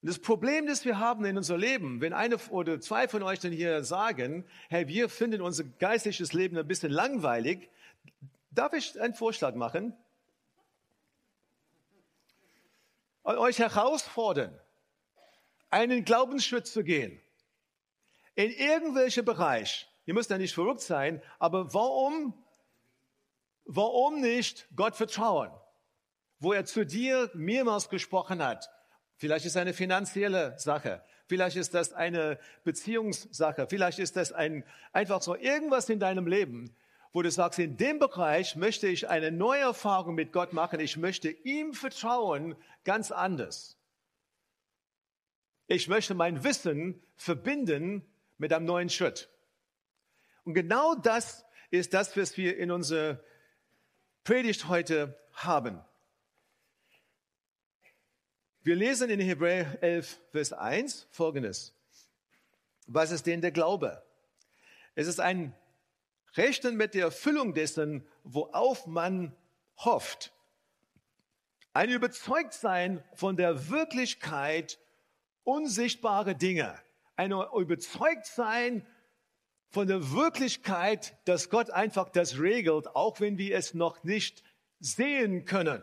Und 0.02 0.08
das 0.08 0.18
Problem, 0.18 0.66
das 0.66 0.86
wir 0.86 0.98
haben 0.98 1.24
in 1.26 1.36
unserem 1.36 1.60
Leben, 1.60 2.00
wenn 2.00 2.14
eine 2.14 2.38
oder 2.48 2.80
zwei 2.80 3.06
von 3.06 3.22
euch 3.22 3.38
dann 3.40 3.52
hier 3.52 3.84
sagen, 3.84 4.46
hey, 4.70 4.88
wir 4.88 5.10
finden 5.10 5.42
unser 5.42 5.64
geistliches 5.64 6.32
Leben 6.32 6.56
ein 6.56 6.66
bisschen 6.66 6.90
langweilig, 6.90 7.68
darf 8.50 8.72
ich 8.72 8.98
einen 8.98 9.14
Vorschlag 9.14 9.54
machen? 9.54 9.94
Und 13.22 13.36
euch 13.36 13.58
herausfordern, 13.58 14.58
einen 15.68 16.04
Glaubensschritt 16.04 16.66
zu 16.66 16.82
gehen. 16.82 17.20
In 18.34 18.50
irgendwelchen 18.50 19.26
Bereich. 19.26 19.86
Ihr 20.06 20.14
müsst 20.14 20.30
ja 20.30 20.38
nicht 20.38 20.54
verrückt 20.54 20.80
sein, 20.80 21.22
aber 21.38 21.74
warum, 21.74 22.32
warum 23.66 24.22
nicht 24.22 24.66
Gott 24.74 24.96
vertrauen? 24.96 25.50
Wo 26.38 26.54
er 26.54 26.64
zu 26.64 26.86
dir 26.86 27.30
mehrmals 27.34 27.90
gesprochen 27.90 28.42
hat 28.42 28.70
Vielleicht 29.20 29.44
ist 29.44 29.52
es 29.52 29.56
eine 29.58 29.74
finanzielle 29.74 30.58
Sache. 30.58 31.02
Vielleicht 31.26 31.58
ist 31.58 31.74
das 31.74 31.92
eine 31.92 32.38
Beziehungssache. 32.64 33.66
Vielleicht 33.68 33.98
ist 33.98 34.16
das 34.16 34.32
ein, 34.32 34.64
einfach 34.94 35.20
so 35.20 35.36
irgendwas 35.36 35.90
in 35.90 36.00
deinem 36.00 36.26
Leben, 36.26 36.74
wo 37.12 37.20
du 37.20 37.30
sagst, 37.30 37.58
in 37.58 37.76
dem 37.76 37.98
Bereich 37.98 38.56
möchte 38.56 38.88
ich 38.88 39.10
eine 39.10 39.30
neue 39.30 39.60
Erfahrung 39.60 40.14
mit 40.14 40.32
Gott 40.32 40.54
machen. 40.54 40.80
Ich 40.80 40.96
möchte 40.96 41.28
ihm 41.28 41.74
vertrauen 41.74 42.56
ganz 42.84 43.12
anders. 43.12 43.76
Ich 45.66 45.86
möchte 45.86 46.14
mein 46.14 46.42
Wissen 46.42 47.02
verbinden 47.14 48.02
mit 48.38 48.54
einem 48.54 48.64
neuen 48.64 48.88
Schritt. 48.88 49.28
Und 50.44 50.54
genau 50.54 50.94
das 50.94 51.44
ist 51.70 51.92
das, 51.92 52.16
was 52.16 52.38
wir 52.38 52.56
in 52.56 52.70
unserer 52.70 53.20
Predigt 54.24 54.66
heute 54.68 55.20
haben. 55.34 55.84
Wir 58.62 58.76
lesen 58.76 59.08
in 59.08 59.20
Hebräer 59.20 59.82
11, 59.82 60.20
Vers 60.32 60.52
1 60.52 61.08
folgendes. 61.10 61.72
Was 62.86 63.10
ist 63.10 63.26
denn 63.26 63.40
der 63.40 63.52
Glaube? 63.52 64.02
Es 64.94 65.06
ist 65.06 65.18
ein 65.18 65.54
Rechnen 66.34 66.76
mit 66.76 66.92
der 66.92 67.06
Erfüllung 67.06 67.54
dessen, 67.54 68.06
worauf 68.22 68.86
man 68.86 69.34
hofft. 69.78 70.34
Ein 71.72 71.88
Überzeugtsein 71.88 73.02
von 73.14 73.38
der 73.38 73.70
Wirklichkeit 73.70 74.78
unsichtbarer 75.44 76.34
Dinge. 76.34 76.78
Ein 77.16 77.32
Überzeugtsein 77.32 78.86
von 79.70 79.86
der 79.86 80.12
Wirklichkeit, 80.12 81.16
dass 81.24 81.48
Gott 81.48 81.70
einfach 81.70 82.10
das 82.10 82.38
regelt, 82.38 82.88
auch 82.88 83.20
wenn 83.20 83.38
wir 83.38 83.56
es 83.56 83.72
noch 83.72 84.04
nicht 84.04 84.44
sehen 84.80 85.46
können. 85.46 85.82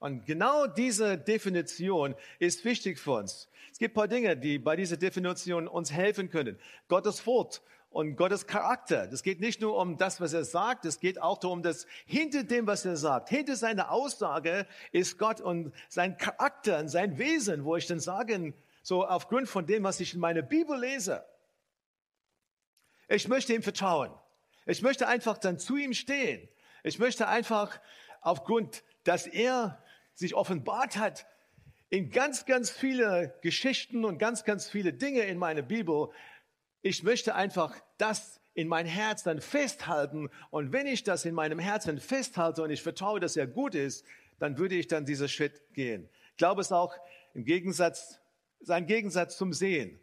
Und 0.00 0.26
genau 0.26 0.66
diese 0.66 1.18
Definition 1.18 2.14
ist 2.38 2.64
wichtig 2.64 2.98
für 2.98 3.12
uns. 3.12 3.48
Es 3.72 3.78
gibt 3.78 3.94
ein 3.94 3.96
paar 3.96 4.08
Dinge, 4.08 4.36
die 4.36 4.58
bei 4.58 4.76
dieser 4.76 4.96
Definition 4.96 5.66
uns 5.66 5.92
helfen 5.92 6.30
können. 6.30 6.58
Gottes 6.88 7.26
Wort 7.26 7.62
und 7.90 8.16
Gottes 8.16 8.46
Charakter. 8.46 9.06
Das 9.06 9.22
geht 9.22 9.40
nicht 9.40 9.60
nur 9.60 9.76
um 9.76 9.96
das, 9.96 10.20
was 10.20 10.32
er 10.32 10.44
sagt, 10.44 10.84
es 10.84 11.00
geht 11.00 11.20
auch 11.20 11.38
darum, 11.38 11.62
dass 11.62 11.86
hinter 12.06 12.44
dem, 12.44 12.66
was 12.66 12.84
er 12.84 12.96
sagt, 12.96 13.28
hinter 13.28 13.56
seiner 13.56 13.90
Aussage 13.90 14.66
ist 14.92 15.18
Gott 15.18 15.40
und 15.40 15.72
sein 15.88 16.16
Charakter 16.16 16.78
und 16.78 16.88
sein 16.88 17.18
Wesen, 17.18 17.64
wo 17.64 17.76
ich 17.76 17.86
dann 17.86 18.00
sagen, 18.00 18.54
so 18.82 19.06
aufgrund 19.06 19.48
von 19.48 19.66
dem, 19.66 19.84
was 19.84 20.00
ich 20.00 20.14
in 20.14 20.20
meiner 20.20 20.42
Bibel 20.42 20.78
lese. 20.78 21.24
Ich 23.08 23.26
möchte 23.26 23.54
ihm 23.54 23.62
vertrauen. 23.62 24.10
Ich 24.66 24.82
möchte 24.82 25.08
einfach 25.08 25.38
dann 25.38 25.58
zu 25.58 25.76
ihm 25.76 25.94
stehen. 25.94 26.46
Ich 26.82 26.98
möchte 26.98 27.26
einfach 27.26 27.80
aufgrund, 28.20 28.84
dass 29.04 29.26
er 29.26 29.82
sich 30.18 30.34
offenbart 30.34 30.96
hat 30.96 31.26
in 31.90 32.10
ganz, 32.10 32.44
ganz 32.44 32.70
viele 32.70 33.38
Geschichten 33.40 34.04
und 34.04 34.18
ganz, 34.18 34.44
ganz 34.44 34.68
viele 34.68 34.92
Dinge 34.92 35.22
in 35.22 35.38
meiner 35.38 35.62
Bibel. 35.62 36.08
Ich 36.82 37.02
möchte 37.04 37.34
einfach 37.34 37.74
das 37.98 38.40
in 38.52 38.66
mein 38.66 38.84
Herz 38.84 39.22
dann 39.22 39.40
festhalten. 39.40 40.28
Und 40.50 40.72
wenn 40.72 40.86
ich 40.86 41.04
das 41.04 41.24
in 41.24 41.34
meinem 41.34 41.60
Herzen 41.60 41.98
festhalte 41.98 42.62
und 42.62 42.70
ich 42.70 42.82
vertraue, 42.82 43.20
dass 43.20 43.36
er 43.36 43.46
gut 43.46 43.76
ist, 43.76 44.04
dann 44.40 44.58
würde 44.58 44.74
ich 44.74 44.88
dann 44.88 45.06
diesen 45.06 45.28
Schritt 45.28 45.62
gehen. 45.72 46.08
Ich 46.32 46.36
glaube 46.36 46.60
es 46.60 46.72
auch 46.72 46.94
im 47.34 47.44
Gegensatz, 47.44 48.18
sein 48.60 48.86
Gegensatz 48.86 49.36
zum 49.36 49.52
Sehen. 49.52 50.00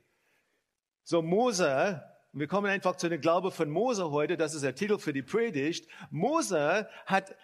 So 1.03 1.21
Mose, 1.21 2.01
wir 2.31 2.47
kommen 2.47 2.71
einfach 2.71 2.95
zu 2.95 3.09
dem 3.09 3.19
Glaube 3.19 3.51
von 3.51 3.69
Mose 3.69 4.11
heute, 4.11 4.37
das 4.37 4.53
ist 4.53 4.63
der 4.63 4.75
Titel 4.75 4.97
für 4.97 5.13
die 5.13 5.21
Predigt. 5.21 5.89
Mose 6.09 6.89
hat 7.05 7.35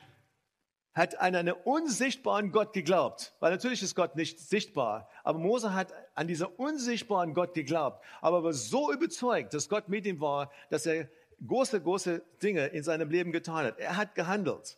hat 0.93 1.19
an 1.19 1.35
einen 1.35 1.53
unsichtbaren 1.53 2.51
Gott 2.51 2.73
geglaubt, 2.73 3.33
weil 3.39 3.51
natürlich 3.51 3.81
ist 3.81 3.95
Gott 3.95 4.15
nicht 4.15 4.39
sichtbar, 4.39 5.07
aber 5.23 5.39
Mose 5.39 5.73
hat 5.73 5.93
an 6.15 6.27
diesen 6.27 6.47
unsichtbaren 6.47 7.33
Gott 7.33 7.53
geglaubt, 7.53 8.03
aber 8.19 8.43
war 8.43 8.53
so 8.53 8.91
überzeugt, 8.91 9.53
dass 9.53 9.69
Gott 9.69 9.87
mit 9.87 10.05
ihm 10.05 10.19
war, 10.19 10.51
dass 10.69 10.85
er 10.85 11.09
große, 11.45 11.81
große 11.81 12.21
Dinge 12.43 12.67
in 12.67 12.83
seinem 12.83 13.09
Leben 13.09 13.31
getan 13.31 13.65
hat. 13.65 13.79
Er 13.79 13.97
hat 13.97 14.15
gehandelt. 14.15 14.77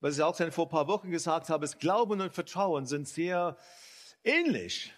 Was 0.00 0.16
ich 0.16 0.22
auch 0.22 0.36
schon 0.36 0.52
vor 0.52 0.66
ein 0.66 0.70
paar 0.70 0.86
Wochen 0.86 1.10
gesagt 1.10 1.48
habe, 1.48 1.64
ist 1.64 1.80
Glauben 1.80 2.20
und 2.20 2.32
Vertrauen 2.32 2.86
sind 2.86 3.08
sehr 3.08 3.56
ähnlich. 4.22 4.92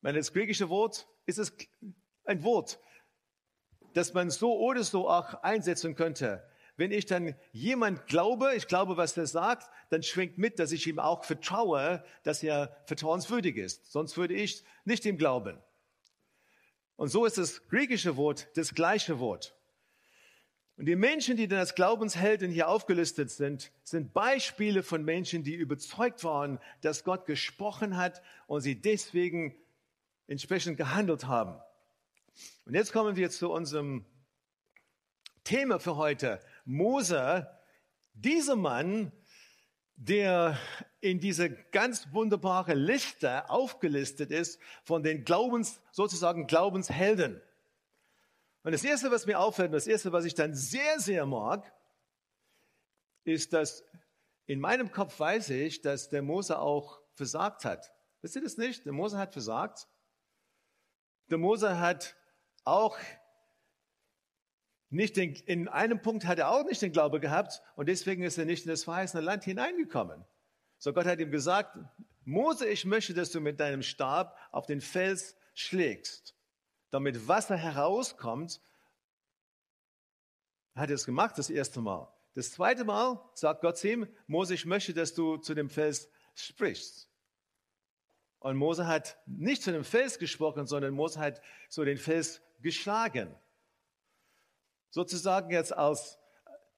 Wenn 0.00 0.14
das 0.14 0.32
griechische 0.32 0.68
Wort 0.68 1.08
ist 1.24 1.38
es 1.38 1.52
ein 2.24 2.44
Wort, 2.44 2.78
das 3.94 4.12
man 4.12 4.30
so 4.30 4.58
oder 4.58 4.84
so 4.84 5.08
auch 5.08 5.42
einsetzen 5.42 5.96
könnte. 5.96 6.46
Wenn 6.76 6.92
ich 6.92 7.06
dann 7.06 7.34
jemand 7.52 8.06
glaube, 8.06 8.54
ich 8.54 8.68
glaube, 8.68 8.96
was 8.96 9.16
er 9.16 9.26
sagt, 9.26 9.70
dann 9.90 10.02
schwingt 10.02 10.36
mit, 10.36 10.58
dass 10.58 10.72
ich 10.72 10.86
ihm 10.86 10.98
auch 10.98 11.24
vertraue, 11.24 12.04
dass 12.22 12.42
er 12.42 12.76
vertrauenswürdig 12.86 13.56
ist. 13.56 13.90
Sonst 13.90 14.16
würde 14.16 14.34
ich 14.34 14.62
nicht 14.84 15.04
ihm 15.06 15.16
glauben. 15.16 15.58
Und 16.96 17.08
so 17.08 17.24
ist 17.24 17.38
das 17.38 17.66
griechische 17.68 18.16
Wort 18.16 18.48
das 18.54 18.74
gleiche 18.74 19.18
Wort. 19.20 19.54
Und 20.76 20.84
die 20.84 20.96
Menschen, 20.96 21.38
die 21.38 21.48
dann 21.48 21.60
als 21.60 21.74
Glaubenshelden 21.74 22.50
hier 22.50 22.68
aufgelistet 22.68 23.30
sind, 23.30 23.72
sind 23.82 24.12
Beispiele 24.12 24.82
von 24.82 25.04
Menschen, 25.04 25.42
die 25.42 25.54
überzeugt 25.54 26.22
waren, 26.22 26.58
dass 26.82 27.04
Gott 27.04 27.24
gesprochen 27.24 27.96
hat 27.96 28.22
und 28.46 28.60
sie 28.60 28.78
deswegen 28.78 29.56
entsprechend 30.26 30.76
gehandelt 30.76 31.26
haben. 31.26 31.58
Und 32.66 32.74
jetzt 32.74 32.92
kommen 32.92 33.16
wir 33.16 33.30
zu 33.30 33.50
unserem 33.50 34.04
Thema 35.44 35.78
für 35.78 35.96
heute. 35.96 36.40
Mose, 36.66 37.48
dieser 38.12 38.56
Mann, 38.56 39.12
der 39.94 40.58
in 41.00 41.20
diese 41.20 41.50
ganz 41.50 42.12
wunderbare 42.12 42.74
Liste 42.74 43.48
aufgelistet 43.48 44.30
ist 44.30 44.60
von 44.82 45.02
den 45.02 45.24
Glaubens, 45.24 45.80
sozusagen 45.92 46.46
Glaubenshelden. 46.46 47.40
Und 48.62 48.72
das 48.72 48.84
erste, 48.84 49.10
was 49.10 49.26
mir 49.26 49.38
auffällt, 49.38 49.72
das 49.72 49.86
erste, 49.86 50.12
was 50.12 50.24
ich 50.24 50.34
dann 50.34 50.54
sehr, 50.54 50.98
sehr 50.98 51.24
mag, 51.24 51.72
ist, 53.24 53.52
dass 53.52 53.84
in 54.46 54.60
meinem 54.60 54.90
Kopf 54.90 55.18
weiß 55.18 55.50
ich, 55.50 55.80
dass 55.80 56.08
der 56.08 56.22
Mose 56.22 56.58
auch 56.58 57.00
versagt 57.14 57.64
hat. 57.64 57.92
Wisst 58.22 58.36
ihr 58.36 58.42
das 58.42 58.56
nicht? 58.56 58.84
Der 58.84 58.92
Mose 58.92 59.18
hat 59.18 59.32
versagt. 59.32 59.88
Der 61.30 61.38
Mose 61.38 61.78
hat 61.78 62.16
auch 62.64 62.98
nicht 64.90 65.16
den, 65.16 65.34
in 65.34 65.68
einem 65.68 66.00
Punkt 66.00 66.26
hat 66.26 66.38
er 66.38 66.50
auch 66.50 66.64
nicht 66.64 66.80
den 66.80 66.92
Glaube 66.92 67.20
gehabt 67.20 67.62
und 67.74 67.88
deswegen 67.88 68.22
ist 68.22 68.38
er 68.38 68.44
nicht 68.44 68.64
in 68.64 68.70
das 68.70 68.84
verheißene 68.84 69.22
Land 69.22 69.44
hineingekommen. 69.44 70.24
So 70.78 70.92
Gott 70.92 71.06
hat 71.06 71.18
ihm 71.18 71.30
gesagt, 71.30 71.76
Mose, 72.24 72.66
ich 72.68 72.84
möchte, 72.84 73.14
dass 73.14 73.30
du 73.30 73.40
mit 73.40 73.58
deinem 73.60 73.82
Stab 73.82 74.36
auf 74.52 74.66
den 74.66 74.80
Fels 74.80 75.36
schlägst, 75.54 76.36
damit 76.90 77.28
Wasser 77.28 77.56
herauskommt. 77.56 78.60
Hat 80.74 80.90
er 80.90 80.96
es 80.96 81.06
gemacht, 81.06 81.38
das 81.38 81.50
erste 81.50 81.80
Mal. 81.80 82.12
Das 82.34 82.52
zweite 82.52 82.84
Mal 82.84 83.18
sagt 83.34 83.62
Gott 83.62 83.78
zu 83.78 83.88
ihm, 83.88 84.08
Mose, 84.26 84.54
ich 84.54 84.66
möchte, 84.66 84.92
dass 84.92 85.14
du 85.14 85.38
zu 85.38 85.54
dem 85.54 85.70
Fels 85.70 86.10
sprichst. 86.34 87.08
Und 88.40 88.56
Mose 88.56 88.86
hat 88.86 89.18
nicht 89.26 89.62
zu 89.62 89.72
dem 89.72 89.84
Fels 89.84 90.18
gesprochen, 90.18 90.66
sondern 90.66 90.94
Mose 90.94 91.18
hat 91.18 91.40
so 91.68 91.84
den 91.84 91.96
Fels 91.96 92.42
geschlagen 92.60 93.34
sozusagen 94.96 95.50
jetzt 95.50 95.76
als 95.76 96.18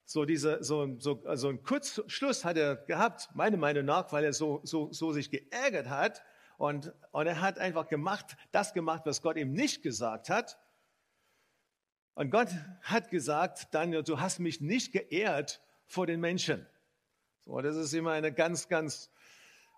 so 0.04 0.24
diese, 0.24 0.64
so, 0.64 0.98
so, 0.98 1.22
also 1.24 1.50
ein 1.50 1.62
Kurzschluss 1.62 2.44
hat 2.44 2.56
er 2.56 2.74
gehabt, 2.74 3.28
meiner 3.34 3.58
Meinung 3.58 3.84
nach, 3.84 4.10
weil 4.10 4.24
er 4.24 4.32
so, 4.32 4.60
so, 4.64 4.92
so 4.92 5.12
sich 5.12 5.30
geärgert 5.30 5.88
hat 5.88 6.24
und, 6.56 6.92
und 7.12 7.28
er 7.28 7.40
hat 7.40 7.60
einfach 7.60 7.86
gemacht, 7.86 8.36
das 8.50 8.74
gemacht, 8.74 9.02
was 9.04 9.22
Gott 9.22 9.36
ihm 9.36 9.52
nicht 9.52 9.84
gesagt 9.84 10.30
hat. 10.30 10.58
Und 12.14 12.32
Gott 12.32 12.48
hat 12.82 13.08
gesagt, 13.10 13.68
Daniel, 13.70 14.02
du 14.02 14.18
hast 14.18 14.40
mich 14.40 14.60
nicht 14.60 14.90
geehrt 14.90 15.62
vor 15.86 16.08
den 16.08 16.18
Menschen. 16.18 16.66
So, 17.46 17.60
das 17.60 17.76
ist 17.76 17.92
immer 17.92 18.10
eine 18.10 18.32
ganz, 18.32 18.66
ganz 18.66 19.12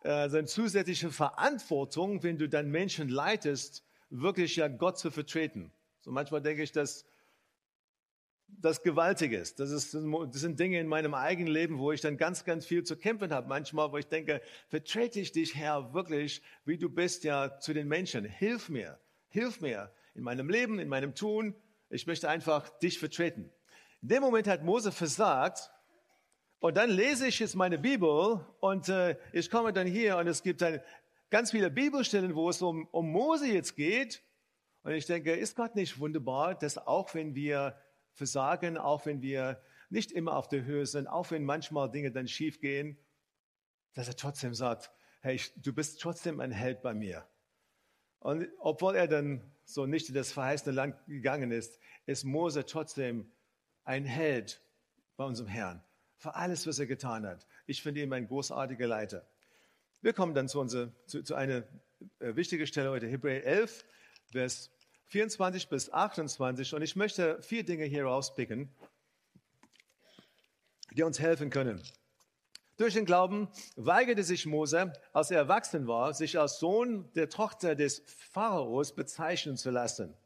äh, 0.03 0.09
eine 0.09 0.47
zusätzliche 0.47 1.11
Verantwortung, 1.11 2.23
wenn 2.23 2.39
du 2.39 2.49
dann 2.49 2.71
Menschen 2.71 3.11
leitest, 3.11 3.85
wirklich 4.09 4.57
ja 4.57 4.69
Gott 4.69 4.97
zu 4.97 5.11
vertreten. 5.11 5.71
So 6.01 6.11
manchmal 6.11 6.41
denke 6.41 6.63
ich, 6.63 6.73
dass 6.73 7.05
das 8.59 8.83
Gewaltiges. 8.83 9.54
Das, 9.54 9.71
ist, 9.71 9.95
das 9.95 10.40
sind 10.40 10.59
Dinge 10.61 10.80
in 10.80 10.87
meinem 10.87 11.14
eigenen 11.14 11.52
Leben, 11.52 11.78
wo 11.78 11.92
ich 11.92 12.00
dann 12.00 12.16
ganz, 12.16 12.45
ganz 12.45 12.66
viel 12.66 12.85
zu 12.85 12.97
kämpfen 12.97 13.33
habe. 13.33 13.49
Manchmal, 13.49 13.92
wo 13.92 13.97
ich 13.97 14.07
denke, 14.07 14.40
vertrete 14.69 15.21
ich 15.21 15.33
dich, 15.33 15.54
Herr, 15.54 15.95
wirklich, 15.95 16.42
wie 16.64 16.78
du 16.78 16.88
bist 16.88 17.25
ja 17.25 17.59
zu 17.59 17.73
den 17.73 17.88
Menschen. 17.88 18.25
Hilf 18.25 18.69
mir, 18.69 18.99
hilf 19.28 19.61
mir 19.61 19.92
in 20.14 20.23
meinem 20.23 20.49
Leben, 20.49 20.78
in 20.78 20.88
meinem 20.88 21.14
Tun. 21.14 21.54
Ich 21.88 22.07
möchte 22.07 22.28
einfach 22.28 22.69
dich 22.78 22.99
vertreten. 22.99 23.50
In 24.02 24.09
dem 24.09 24.23
Moment 24.23 24.47
hat 24.47 24.62
Mose 24.62 24.92
versagt. 24.92 25.71
Und 26.59 26.76
dann 26.76 26.90
lese 26.90 27.26
ich 27.26 27.38
jetzt 27.38 27.57
meine 27.57 27.78
Bibel 27.78 28.45
und 28.61 28.88
äh, 28.90 29.16
ich 29.33 29.50
komme 29.50 29.73
dann 29.73 29.87
hier 29.87 30.19
und 30.19 30.26
es 30.26 30.42
gibt 30.42 30.61
dann 30.61 30.80
ganz 31.30 31.52
viele 31.52 31.71
Bibelstellen, 31.71 32.35
wo 32.35 32.50
es 32.50 32.61
um, 32.61 32.87
um 32.90 33.11
Mose 33.11 33.47
jetzt 33.47 33.76
geht. 33.76 34.23
Und 34.83 34.92
ich 34.92 35.07
denke, 35.07 35.33
ist 35.35 35.57
Gott 35.57 35.75
nicht 35.75 35.99
wunderbar, 35.99 36.54
dass 36.54 36.76
auch 36.76 37.14
wenn 37.14 37.35
wir 37.35 37.75
versagen, 38.12 38.79
auch 38.79 39.07
wenn 39.07 39.23
wir 39.23 39.62
nicht 39.88 40.12
immer 40.12 40.37
auf 40.37 40.49
der 40.49 40.64
Höhe 40.64 40.87
sind, 40.87 41.07
auch 41.07 41.31
wenn 41.31 41.45
manchmal 41.45 41.90
Dinge 41.90 42.12
dann 42.12 42.29
schief 42.29 42.61
gehen, 42.61 42.97
dass 43.95 44.09
er 44.09 44.17
trotzdem 44.17 44.55
sagt, 44.55 44.90
hey, 45.21 45.40
du 45.57 45.73
bist 45.73 46.00
trotzdem 46.00 46.40
ein 46.40 46.52
Held 46.52 46.83
bei 46.83 46.95
mir. 46.95 47.26
Und 48.21 48.49
obwohl 48.59 48.97
er 48.97 49.09
dann 49.09 49.43
so 49.64 49.87
nicht 49.87 50.09
in 50.09 50.14
das 50.14 50.33
verheißene 50.33 50.75
Land 50.75 50.97
gegangen 51.07 51.50
ist, 51.50 51.79
ist 52.07 52.25
Mose 52.25 52.64
trotzdem 52.67 53.31
ein 53.85 54.05
Held 54.05 54.62
bei 55.17 55.25
unserem 55.25 55.49
Herrn. 55.49 55.83
Für 56.17 56.35
alles, 56.35 56.67
was 56.67 56.79
er 56.79 56.87
getan 56.87 57.26
hat. 57.26 57.47
Ich 57.67 57.83
finde 57.83 58.02
ihn 58.02 58.12
ein 58.12 58.26
großartiger 58.26 58.87
Leiter. 58.87 59.26
Wir 60.02 60.12
kommen 60.12 60.35
dann 60.35 60.49
zu, 60.49 60.61
unser, 60.61 60.93
zu, 61.07 61.23
zu 61.23 61.35
einer 61.35 61.64
äh, 62.19 62.37
wichtigen 62.37 62.67
Stelle 62.67 62.90
heute, 62.90 63.07
Hebräer 63.07 63.45
11, 63.45 63.85
Vers 64.33 64.71
24 65.11 65.69
bis 65.69 65.93
28. 65.93 66.75
Und 66.75 66.83
ich 66.83 66.95
möchte 66.95 67.43
vier 67.43 67.64
Dinge 67.64 67.85
hier 67.85 68.05
rauspicken, 68.05 68.69
die 70.93 71.02
uns 71.02 71.19
helfen 71.19 71.50
können. 71.50 71.83
Durch 72.76 72.95
den 72.95 73.05
Glauben 73.05 73.49
weigerte 73.76 74.23
sich 74.23 74.47
Mose, 74.47 74.93
als 75.12 75.31
er 75.31 75.38
erwachsen 75.38 75.87
war, 75.87 76.14
sich 76.14 76.38
als 76.38 76.61
Sohn 76.61 77.12
der 77.14 77.29
Tochter 77.29 77.75
des 77.75 78.02
Pharaos 78.07 78.95
bezeichnen 78.95 79.57
zu 79.57 79.71
lassen. 79.71 80.17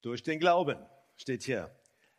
Durch 0.00 0.22
den 0.22 0.38
Glauben 0.38 0.78
steht 1.16 1.42
hier. 1.42 1.74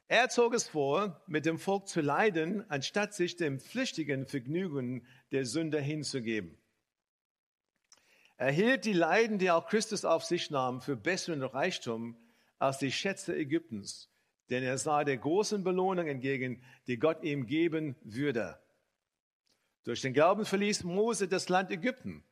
Er 0.07 0.29
zog 0.29 0.53
es 0.53 0.67
vor, 0.67 1.23
mit 1.25 1.45
dem 1.45 1.57
Volk 1.57 1.87
zu 1.87 2.01
leiden, 2.01 2.69
anstatt 2.69 3.13
sich 3.13 3.37
dem 3.37 3.59
flüchtigen 3.59 4.27
Vergnügen 4.27 5.07
der 5.31 5.45
Sünder 5.45 5.79
hinzugeben. 5.79 6.59
Er 8.37 8.51
hielt 8.51 8.85
die 8.85 8.93
Leiden, 8.93 9.39
die 9.39 9.51
auch 9.51 9.67
Christus 9.67 10.05
auf 10.05 10.25
sich 10.25 10.49
nahm, 10.49 10.81
für 10.81 10.95
besseren 10.95 11.43
Reichtum 11.43 12.17
als 12.59 12.77
die 12.79 12.91
Schätze 12.91 13.35
Ägyptens 13.35 14.09
denn 14.49 14.63
er 14.63 14.77
sah 14.77 15.03
der 15.03 15.17
großen 15.17 15.63
Belohnung 15.63 16.07
entgegen, 16.07 16.61
die 16.87 16.99
Gott 16.99 17.23
ihm 17.23 17.47
geben 17.47 17.95
würde. 18.03 18.59
Durch 19.83 20.01
den 20.01 20.13
Glauben 20.13 20.45
verließ 20.45 20.83
Mose 20.83 21.27
das 21.27 21.49
Land 21.49 21.71
Ägypten. 21.71 22.23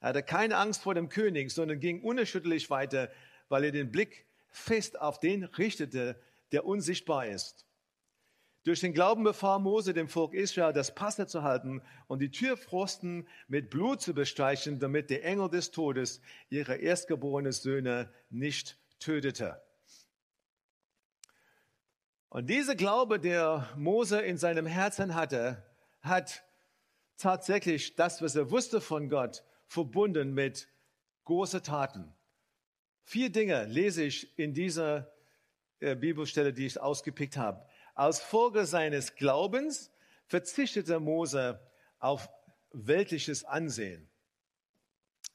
Er 0.00 0.10
hatte 0.10 0.22
keine 0.22 0.56
Angst 0.56 0.82
vor 0.82 0.94
dem 0.94 1.08
König, 1.08 1.50
sondern 1.50 1.80
ging 1.80 2.02
unerschütterlich 2.02 2.70
weiter, 2.70 3.10
weil 3.48 3.64
er 3.64 3.72
den 3.72 3.90
Blick 3.90 4.26
fest 4.48 5.00
auf 5.00 5.20
den 5.20 5.44
richtete, 5.44 6.20
der 6.52 6.64
unsichtbar 6.64 7.26
ist. 7.26 7.66
Durch 8.62 8.80
den 8.80 8.92
Glauben 8.92 9.24
befahl 9.24 9.58
Mose 9.58 9.94
dem 9.94 10.08
Volk 10.08 10.34
Israel, 10.34 10.74
das 10.74 10.94
Passer 10.94 11.26
zu 11.26 11.42
halten 11.42 11.80
und 12.08 12.18
die 12.20 12.30
Türpfosten 12.30 13.26
mit 13.48 13.70
Blut 13.70 14.02
zu 14.02 14.12
bestreichen, 14.12 14.78
damit 14.78 15.08
der 15.08 15.24
Engel 15.24 15.48
des 15.48 15.70
Todes 15.70 16.20
ihre 16.50 16.76
erstgeborenen 16.76 17.52
Söhne 17.52 18.12
nicht 18.28 18.78
tötete. 18.98 19.62
Und 22.28 22.50
dieser 22.50 22.76
Glaube, 22.76 23.18
der 23.18 23.66
Mose 23.76 24.20
in 24.20 24.36
seinem 24.36 24.66
Herzen 24.66 25.14
hatte, 25.14 25.64
hat 26.02 26.44
tatsächlich 27.16 27.96
das, 27.96 28.20
was 28.20 28.36
er 28.36 28.50
wusste 28.50 28.80
von 28.80 29.08
Gott, 29.08 29.42
verbunden 29.66 30.34
mit 30.34 30.68
großen 31.24 31.62
Taten. 31.62 32.14
Vier 33.04 33.30
Dinge 33.30 33.64
lese 33.64 34.04
ich 34.04 34.38
in 34.38 34.54
dieser 34.54 35.10
äh, 35.80 35.96
Bibelstelle, 35.96 36.52
die 36.52 36.66
ich 36.66 36.80
ausgepickt 36.80 37.36
habe. 37.36 37.66
Als 37.94 38.20
Folge 38.20 38.64
seines 38.66 39.14
Glaubens 39.14 39.90
verzichtete 40.26 41.00
Mose 41.00 41.60
auf 41.98 42.28
weltliches 42.72 43.44
Ansehen. 43.44 44.08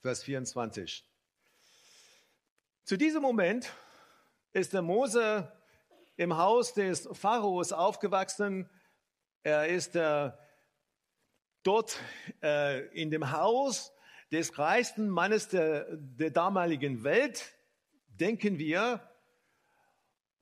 Vers 0.02 0.24
24. 0.24 1.04
Zu 2.84 2.98
diesem 2.98 3.22
Moment 3.22 3.72
ist 4.54 4.74
der 4.74 4.82
Mose 4.82 5.52
im 6.18 6.38
Haus 6.38 6.74
des 6.74 7.10
Pharaos 7.12 7.72
aufgewachsen. 7.72 8.70
Er 9.44 9.68
ist 9.68 9.96
äh, 9.96 10.32
dort 11.64 12.00
äh, 12.42 12.86
in 12.90 13.12
dem 13.12 13.32
Haus 13.32 13.92
des 14.32 14.58
reichsten 14.58 15.10
Mannes 15.10 15.50
der, 15.50 15.88
der 15.92 16.32
damaligen 16.32 17.04
Welt, 17.04 17.54
denken 18.08 18.58
wir. 18.58 19.02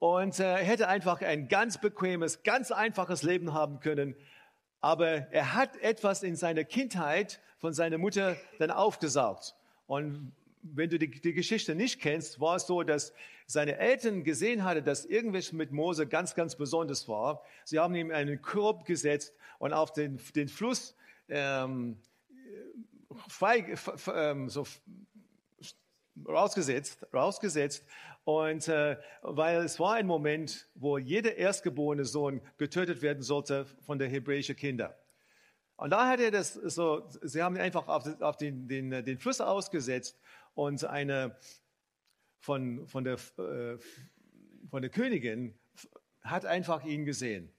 Und 0.04 0.38
äh, 0.42 0.44
er 0.44 0.58
hätte 0.58 0.90
einfach 0.90 1.22
ein 1.22 1.48
ganz 1.48 1.78
bequemes, 1.78 2.44
ganz 2.44 2.72
einfaches 2.72 3.24
Leben 3.24 3.54
haben 3.54 3.80
können. 3.80 4.18
Aber 4.82 5.08
er 5.08 5.54
hat 5.54 5.78
etwas 5.78 6.24
in 6.24 6.36
seiner 6.36 6.66
Kindheit 6.66 7.40
von 7.58 7.72
seiner 7.72 7.98
Mutter 7.98 8.36
dann 8.60 8.70
aufgesaugt. 8.70 9.56
Und 9.88 10.34
wenn 10.62 10.90
du 10.90 11.00
die, 11.00 11.10
die, 11.10 11.32
Geschichte 11.32 11.74
nicht 11.74 12.02
kennst, 12.02 12.42
war 12.42 12.58
es 12.58 12.68
so, 12.68 12.84
dass 12.84 13.14
seine 13.48 13.78
Eltern 13.78 14.26
gesehen 14.26 14.66
hatten, 14.66 14.84
dass 14.84 15.06
irgendwas 15.06 15.54
mit 15.54 15.72
Mose 15.72 16.06
ganz, 16.06 16.36
ganz 16.36 16.58
besonders 16.58 17.08
war. 17.08 17.42
Sie 17.64 17.80
haben 17.80 17.96
ihm 17.96 18.12
einen 18.12 18.42
Korb 18.42 18.84
gesetzt 18.84 19.34
und 19.58 19.72
auf 19.72 19.94
den, 19.94 20.20
den 20.36 20.50
Fluss 20.50 20.98
ähm, 21.30 21.98
frei, 23.30 23.74
ähm, 24.14 24.50
so 24.50 24.68
rausgesetzt, 26.28 27.08
rausgesetzt. 27.14 27.86
Und 28.26 28.68
äh, 28.70 28.98
weil 29.22 29.58
es 29.64 29.80
war 29.80 29.96
ein 29.96 30.08
Moment, 30.08 30.70
wo 30.76 30.98
jeder 30.98 31.36
erstgeborene 31.36 32.06
Sohn 32.06 32.42
getötet 32.58 33.02
werden 33.02 33.22
sollte 33.22 33.66
von 33.86 34.00
der 34.00 34.08
hebräischen 34.08 34.56
Kinder. 34.56 34.98
Und 35.76 35.90
da 35.90 36.08
hat 36.08 36.20
er 36.20 36.32
das 36.32 36.54
so, 36.54 37.10
sie 37.22 37.42
haben 37.42 37.56
ihn 37.56 37.62
einfach 37.62 37.88
auf, 37.88 38.22
auf 38.22 38.38
den, 38.38 38.68
den, 38.68 38.92
den 38.92 39.18
Fluss 39.18 39.42
ausgesetzt 39.42 40.18
und 40.54 40.86
eine 40.86 41.36
von, 42.40 42.88
von, 42.88 43.04
der, 43.04 43.16
äh, 43.38 43.78
von 44.70 44.82
der 44.82 44.90
Königin 44.90 45.58
hat 46.22 46.46
einfach 46.46 46.86
ihn 46.86 47.06
gesehen. 47.06 47.52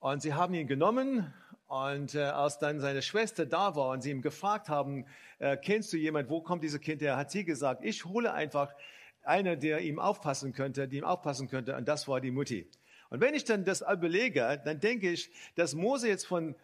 Und 0.00 0.22
sie 0.22 0.34
haben 0.34 0.54
ihn 0.54 0.66
genommen 0.66 1.32
und 1.66 2.14
äh, 2.14 2.22
als 2.22 2.58
dann 2.58 2.80
seine 2.80 3.02
Schwester 3.02 3.46
da 3.46 3.76
war 3.76 3.90
und 3.90 4.02
sie 4.02 4.10
ihm 4.10 4.22
gefragt 4.22 4.68
haben, 4.68 5.06
äh, 5.38 5.56
kennst 5.56 5.92
du 5.92 5.96
jemand, 5.96 6.30
wo 6.30 6.40
kommt 6.40 6.62
dieses 6.62 6.80
Kind 6.80 7.02
her, 7.02 7.16
hat 7.16 7.30
sie 7.30 7.44
gesagt, 7.44 7.84
ich 7.84 8.04
hole 8.04 8.32
einfach 8.32 8.74
einer, 9.28 9.56
der 9.56 9.80
ihm 9.80 9.98
aufpassen 9.98 10.52
könnte, 10.52 10.88
die 10.88 10.98
ihm 10.98 11.04
aufpassen 11.04 11.48
könnte 11.48 11.76
und 11.76 11.86
das 11.86 12.08
war 12.08 12.20
die 12.20 12.30
Mutti. 12.30 12.68
Und 13.10 13.20
wenn 13.20 13.34
ich 13.34 13.44
dann 13.44 13.64
das 13.64 13.80
überlege, 13.80 14.60
dann 14.64 14.80
denke 14.80 15.10
ich, 15.10 15.30
dass 15.54 15.74
Mose 15.74 16.08
jetzt 16.08 16.26
von, 16.26 16.54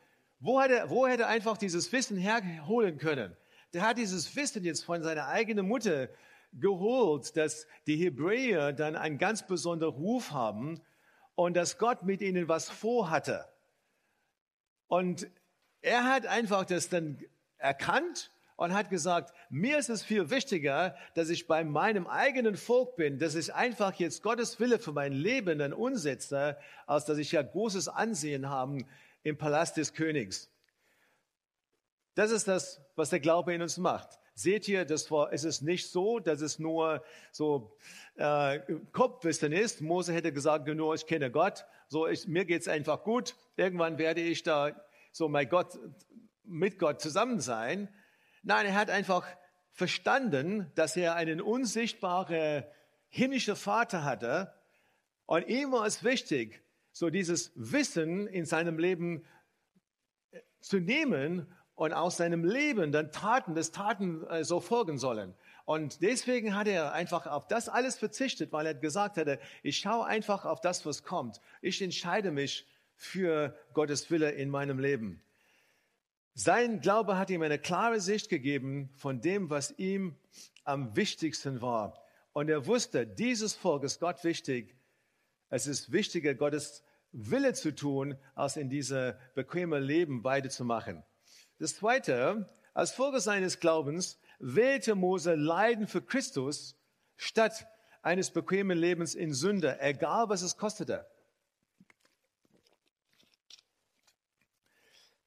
wo 0.41 0.61
hätte, 0.61 0.85
wo 0.89 1.07
hätte 1.07 1.27
einfach 1.27 1.57
dieses 1.57 1.91
Wissen 1.93 2.17
herholen 2.17 2.99
können? 2.99 3.37
der 3.75 3.83
hat 3.83 3.99
dieses 3.99 4.35
Wissen 4.37 4.65
jetzt 4.65 4.85
von 4.85 5.03
seiner 5.03 5.27
eigenen 5.27 5.67
Mutter 5.67 6.09
geholt, 6.53 7.37
dass 7.37 7.67
die 7.89 7.97
Hebräer 7.97 8.73
dann 8.73 8.95
einen 8.95 9.19
ganz 9.19 9.47
besonderen 9.47 9.95
Ruf 9.95 10.31
haben 10.31 10.81
und 11.35 11.55
dass 11.55 11.77
Gott 11.77 12.05
mit 12.05 12.23
ihnen 12.23 12.47
was 12.47 12.71
vorhatte. 12.71 13.45
Und 14.87 15.29
er 15.81 16.05
hat 16.05 16.27
einfach 16.27 16.65
das 16.65 16.89
dann 16.89 17.19
erkannt 17.59 18.31
und 18.57 18.73
hat 18.73 18.91
gesagt, 18.91 19.35
mir 19.51 19.79
ist 19.79 19.91
es 19.91 20.03
viel 20.03 20.31
wichtiger, 20.31 20.97
dass 21.15 21.29
ich 21.29 21.47
bei 21.47 21.65
meinem 21.65 22.07
eigenen 22.07 22.57
Volk 22.57 22.97
bin, 22.97 23.19
dass 23.19 23.35
ich 23.35 23.55
einfach 23.55 23.95
jetzt 23.95 24.23
Gottes 24.23 24.61
Wille 24.61 24.79
für 24.79 24.93
mein 24.93 25.13
Leben 25.13 25.59
dann 25.59 25.73
umsetze, 25.73 26.57
als 26.87 27.05
dass 27.05 27.19
ich 27.19 27.33
ja 27.33 27.43
großes 27.43 27.89
Ansehen 27.89 28.49
haben 28.49 28.87
im 29.23 29.37
Palast 29.37 29.77
des 29.77 29.93
Königs. 29.93 30.51
Das 32.15 32.31
ist 32.31 32.47
das, 32.47 32.81
was 32.95 33.11
der 33.11 33.21
Glaube 33.21 33.55
in 33.55 33.63
uns 33.63 33.77
macht. 33.77 34.21
Seht 34.37 34.69
ihr, 34.69 34.85
das 34.85 35.11
war, 35.11 35.33
es 35.33 35.45
ist 35.45 35.63
nicht 35.63 35.91
so, 35.91 36.19
dass 36.19 36.41
es 36.41 36.59
nur 36.59 37.05
so 37.31 37.77
äh, 38.17 38.61
Kopfwissen 38.93 39.53
ist. 39.53 39.81
Mose 39.81 40.13
hätte 40.13 40.33
gesagt, 40.33 40.67
nur 40.67 40.95
ich 40.95 41.07
kenne 41.07 41.31
Gott, 41.31 41.65
so 41.89 42.07
ich, 42.09 42.27
mir 42.27 42.45
geht's 42.45 42.67
einfach 42.67 43.05
gut. 43.05 43.37
Irgendwann 43.57 43.99
werde 43.99 44.21
ich 44.21 44.43
da 44.43 44.73
so 45.13 45.29
mein 45.29 45.49
Gott 45.49 45.79
mit 46.45 46.79
Gott 46.79 47.01
zusammen 47.01 47.41
sein. 47.41 47.89
Nein, 48.45 48.67
er 48.67 48.75
hat 48.75 48.91
einfach 48.91 49.27
verstanden, 49.73 50.71
dass 50.75 50.97
er 50.97 51.15
einen 51.15 51.41
unsichtbaren 51.41 52.65
himmlischen 53.09 53.57
Vater 53.57 54.05
hatte 54.05 54.53
und 55.27 55.49
ihm 55.49 55.73
war 55.73 55.87
es 55.87 56.05
wichtig, 56.05 56.63
so 56.93 57.11
dieses 57.11 57.53
Wissen 57.55 58.27
in 58.27 58.45
seinem 58.45 58.79
Leben 58.79 59.25
zu 60.61 60.79
nehmen 60.79 61.47
und 61.75 61.93
aus 61.93 62.19
seinem 62.19 62.45
Leben 62.45 62.93
dann 62.93 63.11
Taten, 63.11 63.55
das 63.55 63.73
Taten 63.73 64.25
äh, 64.27 64.45
so 64.45 64.61
folgen 64.61 64.99
sollen. 64.99 65.35
Und 65.65 66.03
deswegen 66.03 66.55
hat 66.55 66.69
er 66.69 66.93
einfach 66.93 67.27
auf 67.27 67.49
das 67.49 67.71
alles 67.71 67.97
verzichtet, 67.97 68.53
weil 68.53 68.67
er 68.67 68.75
gesagt 68.75 69.17
hatte, 69.17 69.41
ich 69.63 69.79
schaue 69.79 70.05
einfach 70.05 70.45
auf 70.45 70.61
das, 70.61 70.85
was 70.85 71.03
kommt. 71.03 71.41
Ich 71.63 71.81
entscheide 71.81 72.31
mich 72.31 72.67
für 72.95 73.57
Gottes 73.73 74.11
Wille 74.11 74.31
in 74.31 74.51
meinem 74.51 74.79
Leben. 74.79 75.24
Sein 76.37 76.81
Glaube 76.81 77.17
hat 77.17 77.31
ihm 77.31 77.43
eine 77.43 77.61
klare 77.61 78.01
Sicht 78.01 78.29
gegeben 78.29 78.91
von 78.97 79.21
dem, 79.21 79.51
was 79.51 79.73
ihm 79.79 80.17
am 80.65 80.97
wichtigsten 80.97 81.63
war. 81.63 82.03
Und 82.33 82.49
er 82.49 82.67
wusste, 82.67 83.07
dieses 83.07 83.55
Volk 83.55 83.85
ist 83.85 84.01
Gott 84.01 84.25
wichtig. 84.25 84.75
Es 85.49 85.69
ist 85.69 85.93
wichtiger, 85.93 86.35
Gottes 86.35 86.83
Wille 87.13 87.55
zu 87.55 87.73
tun, 87.73 88.19
als 88.35 88.57
in 88.57 88.69
dieser 88.69 89.13
bequemen 89.37 89.81
Leben 89.81 90.25
weiterzumachen. 90.25 91.05
Das 91.61 91.77
Zweite, 91.77 92.49
als 92.73 92.91
Folge 92.91 93.21
seines 93.21 93.61
Glaubens 93.61 94.19
wählte 94.41 94.97
Mose 94.97 95.37
Leiden 95.37 95.87
für 95.87 96.03
Christus 96.03 96.77
statt 97.17 97.69
eines 98.03 98.33
bequemen 98.33 98.77
Lebens 98.77 99.15
in 99.15 99.33
Sünde, 99.33 99.81
egal 99.81 100.29
was 100.29 100.43
es 100.43 100.57
kostete. 100.57 101.07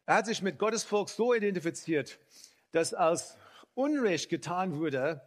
Er 0.09 0.15
hat 0.15 0.25
sich 0.25 0.41
mit 0.41 0.57
Gottes 0.57 0.85
Volk 0.85 1.09
so 1.09 1.33
identifiziert, 1.33 2.17
dass 2.71 2.93
als 2.93 3.37
Unrecht 3.73 4.29
getan 4.29 4.79
wurde, 4.79 5.21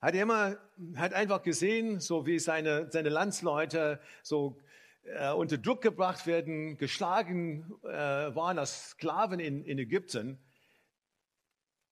hat 0.00 0.14
er 0.14 0.22
immer, 0.22 0.56
hat 0.96 1.12
einfach 1.12 1.42
gesehen, 1.42 2.00
so 2.00 2.24
wie 2.24 2.38
seine, 2.38 2.90
seine 2.90 3.10
Landsleute 3.10 4.00
so 4.22 4.58
äh, 5.02 5.30
unter 5.30 5.58
Druck 5.58 5.82
gebracht 5.82 6.26
werden, 6.26 6.78
geschlagen 6.78 7.70
äh, 7.82 7.88
waren 8.34 8.58
als 8.58 8.92
Sklaven 8.92 9.40
in, 9.40 9.62
in 9.62 9.78
Ägypten. 9.78 10.38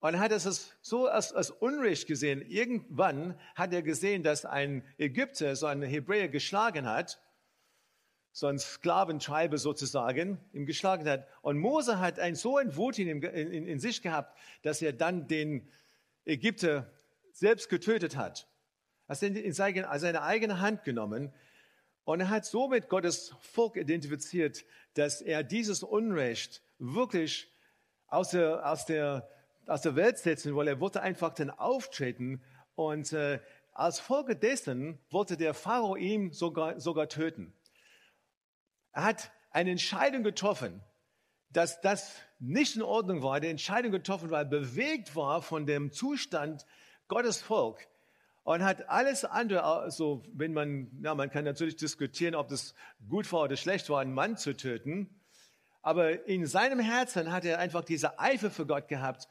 Und 0.00 0.18
hat 0.18 0.32
es 0.32 0.74
so 0.80 1.06
als, 1.06 1.34
als 1.34 1.50
Unrecht 1.50 2.06
gesehen. 2.06 2.40
Irgendwann 2.40 3.38
hat 3.54 3.74
er 3.74 3.82
gesehen, 3.82 4.22
dass 4.22 4.46
ein 4.46 4.86
Ägypter 4.96 5.54
so 5.54 5.66
einen 5.66 5.82
Hebräer 5.82 6.28
geschlagen 6.28 6.86
hat, 6.86 7.20
so 8.32 8.46
ein 8.46 8.58
Sklavenschreiber 8.58 9.58
sozusagen, 9.58 10.38
ihm 10.52 10.66
geschlagen 10.66 11.06
hat. 11.08 11.26
Und 11.42 11.58
Mose 11.58 12.00
hat 12.00 12.18
ein, 12.18 12.34
so 12.34 12.56
ein 12.56 12.76
Wut 12.76 12.98
in, 12.98 13.22
in, 13.22 13.66
in 13.66 13.78
sich 13.78 14.02
gehabt, 14.02 14.36
dass 14.62 14.82
er 14.82 14.92
dann 14.92 15.28
den 15.28 15.68
Ägypter 16.24 16.90
selbst 17.32 17.68
getötet 17.68 18.16
hat. 18.16 18.48
Er 19.06 19.16
hat 19.16 19.22
in 19.22 19.52
seine, 19.52 19.86
seine 19.98 20.22
eigene 20.22 20.60
Hand 20.60 20.84
genommen 20.84 21.32
und 22.04 22.20
er 22.20 22.30
hat 22.30 22.46
somit 22.46 22.88
Gottes 22.88 23.34
Volk 23.40 23.76
identifiziert, 23.76 24.64
dass 24.94 25.20
er 25.20 25.42
dieses 25.44 25.82
Unrecht 25.82 26.62
wirklich 26.78 27.52
aus 28.06 28.30
der, 28.30 28.68
aus 28.68 28.86
der 28.86 29.28
aus 29.66 29.82
der 29.82 29.96
Welt 29.96 30.18
setzen, 30.18 30.56
weil 30.56 30.68
er 30.68 30.80
wollte 30.80 31.02
einfach 31.02 31.34
dann 31.34 31.50
auftreten 31.50 32.42
und 32.74 33.12
äh, 33.12 33.40
als 33.72 34.00
Folge 34.00 34.36
dessen 34.36 34.98
wollte 35.10 35.36
der 35.36 35.54
Pharao 35.54 35.96
ihn 35.96 36.32
sogar, 36.32 36.78
sogar 36.80 37.08
töten. 37.08 37.54
Er 38.92 39.04
hat 39.04 39.30
eine 39.50 39.70
Entscheidung 39.70 40.22
getroffen, 40.22 40.82
dass 41.50 41.80
das 41.80 42.14
nicht 42.38 42.76
in 42.76 42.82
Ordnung 42.82 43.22
war. 43.22 43.40
Die 43.40 43.48
Entscheidung 43.48 43.92
getroffen, 43.92 44.30
weil 44.30 44.44
er 44.44 44.48
bewegt 44.48 45.14
war 45.16 45.42
von 45.42 45.66
dem 45.66 45.92
Zustand 45.92 46.66
Gottes 47.08 47.40
Volk 47.40 47.86
und 48.44 48.62
hat 48.64 48.88
alles 48.88 49.24
andere, 49.24 49.62
also 49.62 50.22
wenn 50.32 50.52
man, 50.52 50.90
ja, 51.02 51.14
man 51.14 51.30
kann 51.30 51.44
natürlich 51.44 51.76
diskutieren, 51.76 52.34
ob 52.34 52.48
das 52.48 52.74
gut 53.08 53.30
war 53.32 53.42
oder 53.42 53.56
schlecht 53.56 53.88
war, 53.90 54.00
einen 54.00 54.14
Mann 54.14 54.36
zu 54.36 54.56
töten. 54.56 55.20
Aber 55.82 56.26
in 56.26 56.46
seinem 56.46 56.78
Herzen 56.78 57.32
hat 57.32 57.44
er 57.44 57.58
einfach 57.58 57.84
diese 57.84 58.18
Eifer 58.18 58.50
für 58.50 58.66
Gott 58.66 58.88
gehabt 58.88 59.28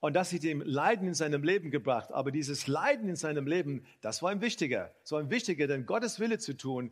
und 0.00 0.14
das 0.14 0.32
hat 0.32 0.44
ihm 0.44 0.62
Leiden 0.62 1.08
in 1.08 1.14
seinem 1.14 1.42
Leben 1.42 1.70
gebracht. 1.70 2.10
Aber 2.12 2.30
dieses 2.30 2.66
Leiden 2.66 3.08
in 3.08 3.16
seinem 3.16 3.46
Leben, 3.46 3.84
das 4.00 4.22
war 4.22 4.32
ihm 4.32 4.40
wichtiger. 4.40 4.94
Es 5.04 5.12
war 5.12 5.20
ihm 5.20 5.30
wichtiger, 5.30 5.66
denn 5.66 5.84
Gottes 5.84 6.18
Wille 6.20 6.38
zu 6.38 6.56
tun, 6.56 6.90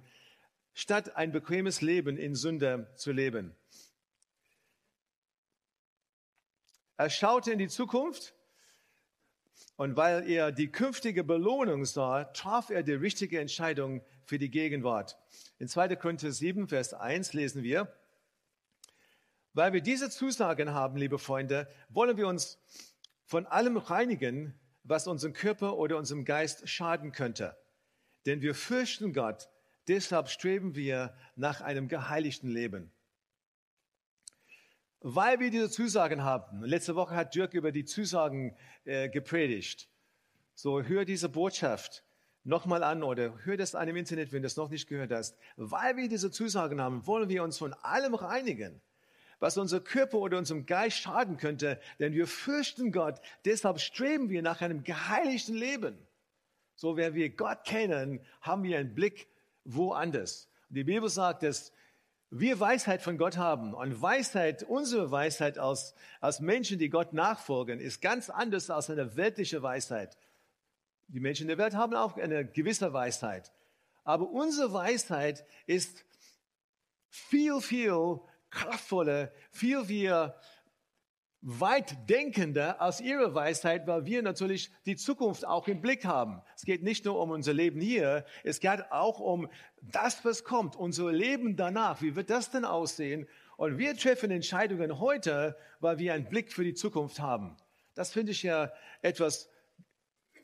statt 0.75 1.17
ein 1.17 1.33
bequemes 1.33 1.81
Leben 1.81 2.17
in 2.17 2.35
Sünde 2.35 2.93
zu 2.97 3.13
leben. 3.13 3.55
Er 6.97 7.11
schaute 7.11 7.53
in 7.53 7.59
die 7.59 7.69
Zukunft 7.69 8.35
und 9.77 9.97
weil 9.97 10.29
er 10.29 10.51
die 10.51 10.71
künftige 10.71 11.23
Belohnung 11.23 11.85
sah, 11.85 12.25
traf 12.25 12.71
er 12.71 12.83
die 12.83 12.95
richtige 12.95 13.41
Entscheidung 13.41 14.03
für 14.25 14.39
die 14.39 14.51
Gegenwart. 14.51 15.17
In 15.59 15.69
2. 15.69 15.95
Korinther 15.97 16.33
7, 16.33 16.67
Vers 16.67 16.95
1 16.95 17.33
lesen 17.35 17.63
wir, 17.63 17.93
weil 19.55 19.73
wir 19.73 19.81
diese 19.81 20.11
Zusagen 20.11 20.75
haben, 20.75 20.97
liebe 20.97 21.19
Freunde, 21.19 21.69
wollen 21.89 22.17
wir 22.17 22.27
uns 22.27 22.59
von 23.25 23.47
allem 23.47 23.77
reinigen, 23.77 24.59
was 24.83 25.07
unserem 25.07 25.35
Körper 25.35 25.77
oder 25.77 25.99
unserem 25.99 26.25
Geist 26.25 26.69
schaden 26.69 27.13
könnte. 27.13 27.57
Denn 28.27 28.41
wir 28.41 28.55
fürchten 28.55 29.13
Gott, 29.13 29.49
deshalb 29.89 30.29
streben 30.29 30.75
wir 30.75 31.15
nach 31.37 31.61
einem 31.61 31.89
geheiligten 31.89 32.49
Leben. 32.49 32.93
Weil 35.01 35.41
wir 35.41 35.51
diese 35.51 35.71
Zusagen 35.71 36.25
haben, 36.25 36.63
letzte 36.65 36.97
Woche 36.97 37.15
hat 37.15 37.35
Dirk 37.35 37.55
über 37.55 37.73
die 37.73 37.85
Zusagen 37.85 38.57
äh, 38.85 39.09
gepredigt. 39.09 39.89
So 40.55 40.83
hör 40.83 41.05
diese 41.05 41.29
Botschaft 41.29 42.05
nochmal 42.43 42.83
an 42.83 43.03
oder 43.03 43.39
hör 43.45 43.57
das 43.57 43.75
an 43.75 43.89
im 43.89 43.97
Internet, 43.97 44.33
wenn 44.33 44.43
du 44.43 44.47
das 44.47 44.57
noch 44.57 44.71
nicht 44.71 44.89
gehört 44.89 45.13
hast. 45.13 45.37
Weil 45.57 45.97
wir 45.97 46.09
diese 46.09 46.31
Zusagen 46.31 46.81
haben, 46.81 47.07
wollen 47.07 47.29
wir 47.29 47.43
uns 47.43 47.59
von 47.59 47.73
allem 47.75 48.15
reinigen 48.15 48.81
was 49.41 49.57
unser 49.57 49.81
Körper 49.81 50.19
oder 50.19 50.39
unserem 50.39 50.67
Geist 50.67 50.99
schaden 50.99 51.37
könnte, 51.37 51.81
denn 51.99 52.13
wir 52.13 52.27
fürchten 52.27 52.93
Gott. 52.93 53.21
Deshalb 53.45 53.81
streben 53.81 54.31
wir 54.31 54.43
nach 54.43 54.61
einem 54.61 54.83
geheiligten 54.83 55.55
Leben. 55.55 55.97
So, 56.75 56.97
wenn 56.97 57.15
wir 57.15 57.31
Gott 57.31 57.65
kennen, 57.65 58.21
haben 58.41 58.63
wir 58.63 58.79
einen 58.79 58.95
Blick 58.95 59.29
woanders. 59.69 60.49
Die 60.71 60.85
Bibel 60.85 61.09
sagt, 61.09 61.43
dass 61.43 61.73
wir 62.31 62.61
Weisheit 62.61 63.03
von 63.03 63.17
Gott 63.17 63.37
haben. 63.37 63.75
Und 63.75 64.01
Weisheit, 64.03 64.63
unsere 64.63 65.11
Weisheit 65.11 65.59
als, 65.59 65.95
als 66.21 66.41
Menschen, 66.41 66.79
die 66.79 66.91
Gott 66.91 67.13
nachfolgen, 67.13 67.81
ist 67.81 68.01
ganz 68.01 68.29
anders 68.29 68.71
als 68.71 68.91
eine 68.91 69.17
weltliche 69.17 69.63
Weisheit. 69.63 70.19
Die 71.07 71.21
Menschen 71.21 71.49
der 71.49 71.59
Welt 71.59 71.75
haben 71.75 71.95
auch 71.95 72.17
eine 72.17 72.45
gewisse 72.45 72.93
Weisheit. 72.93 73.53
Aber 74.05 74.29
unsere 74.31 74.73
Weisheit 74.73 75.47
ist 75.67 76.05
viel, 77.09 77.61
viel 77.61 78.21
kraftvoller, 78.51 79.31
viel, 79.51 79.85
viel 79.85 80.35
weit 81.41 82.09
denkender 82.09 82.81
als 82.81 83.01
ihre 83.01 83.35
Weisheit, 83.35 83.87
weil 83.87 84.05
wir 84.05 84.23
natürlich 84.23 84.73
die 84.87 84.97
Zukunft 84.97 85.47
auch 85.47 85.69
im 85.69 85.81
Blick 85.81 86.05
haben. 86.05 86.43
Es 86.57 86.65
geht 86.65 86.83
nicht 86.83 87.05
nur 87.05 87.21
um 87.21 87.31
unser 87.31 87.53
Leben 87.53 87.81
hier, 87.81 88.25
es 88.43 88.59
geht 88.61 88.91
auch 88.91 89.21
um 89.21 89.49
das, 89.81 90.25
was 90.25 90.43
kommt, 90.43 90.75
unser 90.75 91.13
Leben 91.13 91.57
danach. 91.57 92.03
Wie 92.03 92.17
wird 92.17 92.31
das 92.31 92.51
denn 92.51 92.65
aussehen? 92.65 93.29
Und 93.57 93.79
wir 93.79 93.97
treffen 93.97 94.31
Entscheidungen 94.31 94.99
heute, 94.99 95.57
weil 95.81 95.99
wir 95.99 96.15
einen 96.15 96.29
Blick 96.29 96.53
für 96.53 96.65
die 96.65 96.75
Zukunft 96.75 97.21
haben. 97.21 97.57
Das 97.95 98.13
finde 98.13 98.33
ich 98.33 98.43
ja 98.43 98.73
etwas, 99.03 99.49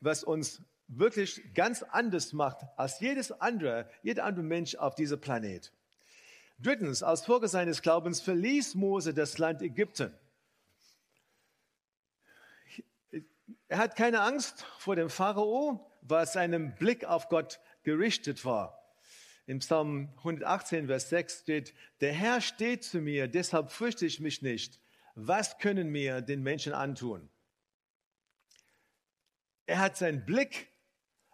was 0.00 0.22
uns 0.22 0.62
wirklich 0.87 1.42
ganz 1.54 1.83
anders 1.83 2.33
macht 2.33 2.59
als 2.76 3.00
jedes 3.00 3.33
andere, 3.33 3.88
jeder 4.02 4.24
andere 4.24 4.44
Mensch 4.44 4.74
auf 4.76 4.94
diesem 4.94 5.20
Planet. 5.20 5.72
Drittens, 6.59 7.02
als 7.02 7.24
Folge 7.24 7.48
seines 7.48 7.83
Glaubens 7.83 8.20
verließ 8.20 8.74
Mose 8.74 9.12
das 9.12 9.38
Land 9.38 9.61
Ägypten. 9.62 10.12
Er 13.74 13.78
hat 13.78 13.96
keine 13.96 14.20
Angst 14.20 14.64
vor 14.78 14.94
dem 14.94 15.10
Pharao, 15.10 15.90
weil 16.00 16.28
seinem 16.28 16.76
Blick 16.76 17.04
auf 17.04 17.28
Gott 17.28 17.58
gerichtet 17.82 18.44
war. 18.44 18.80
Im 19.46 19.58
Psalm 19.58 20.10
118, 20.18 20.87
Vers 20.87 21.08
6 21.08 21.40
steht, 21.40 21.74
der 22.00 22.12
Herr 22.12 22.40
steht 22.40 22.84
zu 22.84 23.00
mir, 23.00 23.26
deshalb 23.26 23.72
fürchte 23.72 24.06
ich 24.06 24.20
mich 24.20 24.42
nicht. 24.42 24.78
Was 25.16 25.58
können 25.58 25.88
mir 25.88 26.20
den 26.20 26.44
Menschen 26.44 26.72
antun? 26.72 27.28
Er 29.66 29.80
hat 29.80 29.96
seinen 29.96 30.24
Blick 30.24 30.68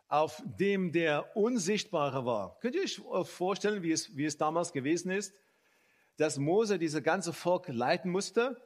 auf 0.09 0.43
dem 0.47 0.93
der 0.93 1.37
Unsichtbare 1.37 2.25
war. 2.25 2.59
Könnt 2.61 2.75
ihr 2.75 2.85
euch 2.85 3.03
vorstellen, 3.29 3.83
wie 3.83 3.93
es, 3.93 4.17
wie 4.17 4.25
es 4.25 4.39
damals 4.39 4.73
gewesen 4.73 5.11
ist, 5.11 5.39
dass 6.17 6.39
Mose 6.39 6.79
diese 6.79 7.03
ganze 7.03 7.35
Volk 7.35 7.69
leiten 7.69 8.11
musste? 8.11 8.57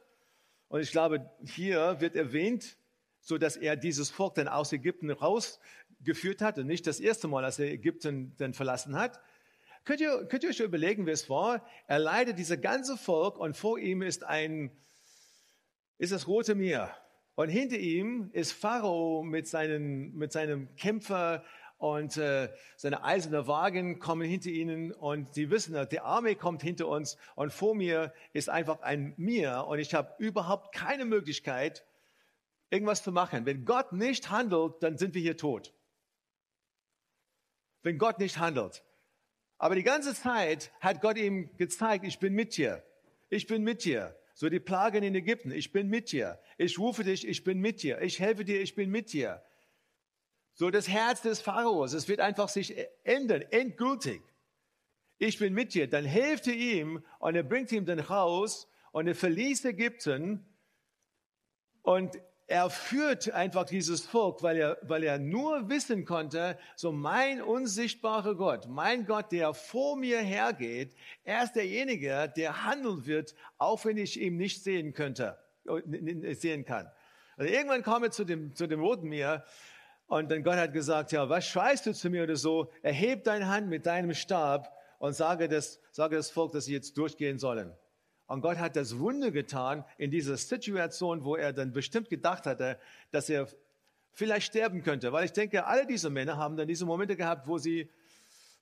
Und 0.69 0.79
ich 0.79 0.91
glaube, 0.91 1.29
hier 1.43 1.99
wird 1.99 2.15
erwähnt, 2.15 2.77
so 3.25 3.39
dass 3.39 3.57
er 3.57 3.75
dieses 3.75 4.11
Volk 4.11 4.35
dann 4.35 4.47
aus 4.47 4.71
Ägypten 4.71 5.09
rausgeführt 5.09 6.41
hat 6.41 6.59
und 6.59 6.67
nicht 6.67 6.85
das 6.85 6.99
erste 6.99 7.27
Mal, 7.27 7.43
als 7.43 7.57
er 7.59 7.71
Ägypten 7.71 8.35
dann 8.37 8.53
verlassen 8.53 8.97
hat. 8.97 9.19
Könnt 9.83 9.99
ihr, 9.99 10.25
könnt 10.27 10.43
ihr 10.43 10.51
euch 10.51 10.59
überlegen, 10.59 11.07
wie 11.07 11.11
es 11.11 11.29
war? 11.29 11.65
Er 11.87 11.99
leitet 11.99 12.37
diese 12.37 12.59
ganze 12.59 12.97
Volk 12.97 13.37
und 13.37 13.57
vor 13.57 13.79
ihm 13.79 14.03
ist 14.03 14.23
ein, 14.23 14.71
ist 15.97 16.11
das 16.11 16.27
Rote 16.27 16.53
Meer. 16.53 16.95
Und 17.33 17.49
hinter 17.49 17.77
ihm 17.77 18.29
ist 18.31 18.53
Pharao 18.53 19.23
mit, 19.23 19.47
seinen, 19.47 20.15
mit 20.15 20.31
seinem 20.31 20.73
Kämpfer 20.75 21.43
und 21.77 22.17
äh, 22.17 22.49
seine 22.77 23.03
eiserne 23.03 23.47
Wagen 23.47 23.99
kommen 23.99 24.27
hinter 24.27 24.49
ihnen 24.49 24.91
und 24.91 25.33
sie 25.33 25.49
wissen, 25.49 25.75
die 25.91 25.99
Armee 25.99 26.35
kommt 26.35 26.61
hinter 26.61 26.87
uns 26.87 27.17
und 27.35 27.51
vor 27.51 27.75
mir 27.75 28.13
ist 28.33 28.49
einfach 28.49 28.81
ein 28.81 29.13
Meer 29.17 29.65
und 29.67 29.79
ich 29.79 29.95
habe 29.95 30.13
überhaupt 30.19 30.73
keine 30.73 31.05
Möglichkeit, 31.05 31.83
irgendwas 32.75 33.03
zu 33.03 33.11
machen. 33.11 33.45
Wenn 33.45 33.65
Gott 33.65 33.93
nicht 33.93 34.29
handelt, 34.29 34.83
dann 34.83 34.97
sind 34.97 35.15
wir 35.15 35.21
hier 35.21 35.37
tot. 35.37 35.73
Wenn 37.81 37.97
Gott 37.97 38.19
nicht 38.19 38.37
handelt. 38.37 38.83
Aber 39.57 39.75
die 39.75 39.83
ganze 39.83 40.13
Zeit 40.13 40.71
hat 40.81 41.01
Gott 41.01 41.17
ihm 41.17 41.55
gezeigt, 41.57 42.05
ich 42.05 42.19
bin 42.19 42.33
mit 42.33 42.57
dir. 42.57 42.83
Ich 43.29 43.47
bin 43.47 43.63
mit 43.63 43.85
dir. 43.85 44.15
So 44.33 44.49
die 44.49 44.59
Plagen 44.59 45.01
in 45.03 45.15
Ägypten, 45.15 45.51
ich 45.51 45.71
bin 45.71 45.87
mit 45.87 46.11
dir. 46.11 46.39
Ich 46.57 46.77
rufe 46.77 47.05
dich, 47.05 47.25
ich 47.25 47.43
bin 47.45 47.59
mit 47.59 47.81
dir. 47.81 48.01
Ich 48.01 48.19
helfe 48.19 48.43
dir, 48.43 48.61
ich 48.61 48.75
bin 48.75 48.91
mit 48.91 49.13
dir. 49.13 49.41
So 50.53 50.69
das 50.69 50.89
Herz 50.89 51.21
des 51.21 51.41
Pharaos, 51.41 51.93
es 51.93 52.07
wird 52.07 52.19
einfach 52.19 52.49
sich 52.49 52.75
ändern, 53.03 53.43
endgültig. 53.51 54.21
Ich 55.17 55.39
bin 55.39 55.53
mit 55.53 55.73
dir. 55.73 55.89
Dann 55.89 56.03
hilft 56.03 56.47
er 56.47 56.53
ihm 56.53 57.03
und 57.19 57.35
er 57.35 57.43
bringt 57.43 57.71
ihm 57.71 57.85
dann 57.85 57.99
raus 57.99 58.69
und 58.91 59.07
er 59.07 59.15
verließ 59.15 59.63
Ägypten 59.65 60.45
und 61.81 62.17
er 62.47 62.69
führt 62.69 63.31
einfach 63.31 63.65
dieses 63.65 64.05
Volk, 64.05 64.43
weil 64.43 64.57
er, 64.57 64.77
weil 64.83 65.03
er 65.03 65.17
nur 65.17 65.69
wissen 65.69 66.05
konnte, 66.05 66.57
so 66.75 66.91
mein 66.91 67.41
unsichtbarer 67.41 68.35
Gott, 68.35 68.67
mein 68.67 69.05
Gott, 69.05 69.31
der 69.31 69.53
vor 69.53 69.97
mir 69.97 70.19
hergeht, 70.19 70.95
er 71.23 71.43
ist 71.43 71.53
derjenige, 71.53 72.31
der 72.35 72.63
handeln 72.65 73.05
wird, 73.05 73.33
auch 73.57 73.83
wenn 73.85 73.97
ich 73.97 74.19
ihn 74.19 74.37
nicht 74.37 74.63
sehen 74.63 74.93
könnte, 74.93 75.37
äh, 75.65 76.33
sehen 76.33 76.65
kann. 76.65 76.87
Und 77.37 77.47
irgendwann 77.47 77.83
kam 77.83 78.03
er 78.03 78.11
zu 78.11 78.23
dem, 78.23 78.55
zu 78.55 78.67
dem 78.67 78.79
Roten 78.79 79.09
Meer 79.09 79.43
und 80.07 80.29
dann 80.29 80.43
Gott 80.43 80.57
hat 80.57 80.71
gesagt, 80.71 81.11
ja, 81.11 81.27
was 81.29 81.47
schreist 81.47 81.87
du 81.87 81.93
zu 81.93 82.09
mir 82.11 82.23
oder 82.23 82.35
so? 82.35 82.71
Erheb 82.83 83.23
deine 83.23 83.47
Hand 83.47 83.69
mit 83.69 83.87
deinem 83.87 84.13
Stab 84.13 84.71
und 84.99 85.13
sage 85.13 85.49
das, 85.49 85.79
sage 85.91 86.15
das 86.15 86.29
Volk, 86.29 86.51
dass 86.51 86.65
sie 86.65 86.73
jetzt 86.73 86.95
durchgehen 86.97 87.39
sollen. 87.39 87.73
Und 88.27 88.41
Gott 88.41 88.57
hat 88.57 88.75
das 88.75 88.97
Wunder 88.97 89.31
getan 89.31 89.85
in 89.97 90.09
dieser 90.09 90.37
Situation, 90.37 91.23
wo 91.23 91.35
er 91.35 91.53
dann 91.53 91.71
bestimmt 91.71 92.09
gedacht 92.09 92.45
hatte, 92.45 92.79
dass 93.11 93.29
er 93.29 93.47
vielleicht 94.13 94.47
sterben 94.47 94.81
könnte. 94.81 95.11
Weil 95.11 95.25
ich 95.25 95.33
denke, 95.33 95.65
alle 95.65 95.85
diese 95.85 96.09
Männer 96.09 96.37
haben 96.37 96.57
dann 96.57 96.67
diese 96.67 96.85
Momente 96.85 97.15
gehabt, 97.15 97.47
wo 97.47 97.57
sie, 97.57 97.89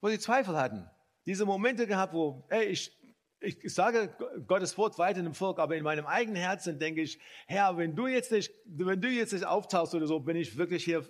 wo 0.01 0.09
sie 0.09 0.19
Zweifel 0.19 0.57
hatten. 0.57 0.89
Diese 1.25 1.45
Momente 1.45 1.87
gehabt, 1.87 2.13
wo, 2.13 2.43
ey, 2.49 2.65
ich, 2.65 2.97
ich 3.39 3.73
sage 3.73 4.13
Gottes 4.47 4.77
Wort 4.77 4.97
weiter 4.97 5.21
dem 5.21 5.33
Volk, 5.33 5.59
aber 5.59 5.75
in 5.75 5.83
meinem 5.83 6.05
eigenen 6.05 6.41
Herzen 6.41 6.79
denke 6.79 7.01
ich, 7.01 7.19
Herr, 7.47 7.77
wenn 7.77 7.95
du 7.95 8.07
jetzt 8.07 8.31
nicht, 8.31 8.53
wenn 8.65 8.99
du 8.99 9.09
jetzt 9.09 9.33
nicht 9.33 9.45
auftauchst 9.45 9.93
oder 9.95 10.07
so, 10.07 10.19
bin 10.19 10.35
ich 10.35 10.57
wirklich 10.57 10.83
hier, 10.83 11.05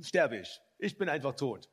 sterbe 0.00 0.38
ich. 0.38 0.60
Ich 0.78 0.96
bin 0.96 1.08
einfach 1.08 1.34
tot. 1.34 1.68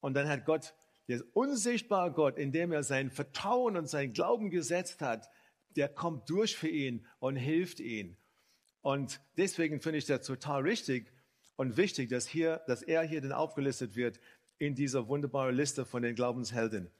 Und 0.00 0.14
dann 0.14 0.28
hat 0.28 0.44
Gott, 0.44 0.74
der 1.08 1.22
unsichtbare 1.34 2.12
Gott, 2.12 2.38
indem 2.38 2.72
er 2.72 2.82
sein 2.82 3.10
Vertrauen 3.10 3.76
und 3.76 3.88
sein 3.88 4.12
Glauben 4.12 4.50
gesetzt 4.50 5.00
hat, 5.00 5.28
der 5.76 5.88
kommt 5.88 6.28
durch 6.30 6.56
für 6.56 6.68
ihn 6.68 7.06
und 7.18 7.36
hilft 7.36 7.80
ihn. 7.80 8.16
Und 8.82 9.20
deswegen 9.36 9.80
finde 9.80 9.98
ich 9.98 10.06
das 10.06 10.26
total 10.26 10.62
richtig 10.62 11.12
und 11.56 11.76
wichtig, 11.76 12.08
dass, 12.08 12.26
hier, 12.26 12.62
dass 12.66 12.82
er 12.82 13.02
hier 13.02 13.20
dann 13.20 13.32
aufgelistet 13.32 13.96
wird 13.96 14.20
in 14.58 14.74
dieser 14.74 15.08
wunderbaren 15.08 15.54
Liste 15.54 15.84
von 15.84 16.02
den 16.02 16.14
Glaubenshelden. 16.14 16.90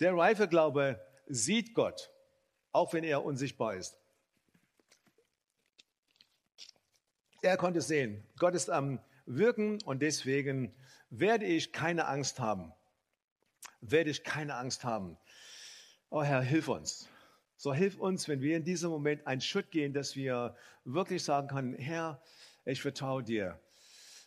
Der 0.00 0.14
reife 0.14 0.48
Glaube 0.48 1.00
sieht 1.26 1.74
Gott, 1.74 2.10
auch 2.72 2.92
wenn 2.92 3.04
er 3.04 3.24
unsichtbar 3.24 3.74
ist. 3.74 3.98
Er 7.42 7.56
konnte 7.56 7.80
sehen, 7.80 8.24
Gott 8.38 8.54
ist 8.54 8.70
am 8.70 9.00
Wirken 9.24 9.80
und 9.82 10.02
deswegen 10.02 10.74
werde 11.10 11.44
ich 11.44 11.72
keine 11.72 12.06
Angst 12.06 12.40
haben. 12.40 12.72
Werde 13.90 14.10
ich 14.10 14.24
keine 14.24 14.56
Angst 14.56 14.84
haben. 14.84 15.16
Oh 16.10 16.22
Herr, 16.22 16.40
hilf 16.40 16.68
uns. 16.68 17.08
So 17.56 17.72
hilf 17.72 17.98
uns, 17.98 18.28
wenn 18.28 18.40
wir 18.40 18.56
in 18.56 18.64
diesem 18.64 18.90
Moment 18.90 19.26
einen 19.26 19.40
Schritt 19.40 19.70
gehen, 19.70 19.92
dass 19.92 20.14
wir 20.14 20.54
wirklich 20.84 21.24
sagen 21.24 21.48
können, 21.48 21.74
Herr, 21.74 22.22
ich 22.64 22.82
vertraue 22.82 23.22
dir. 23.22 23.60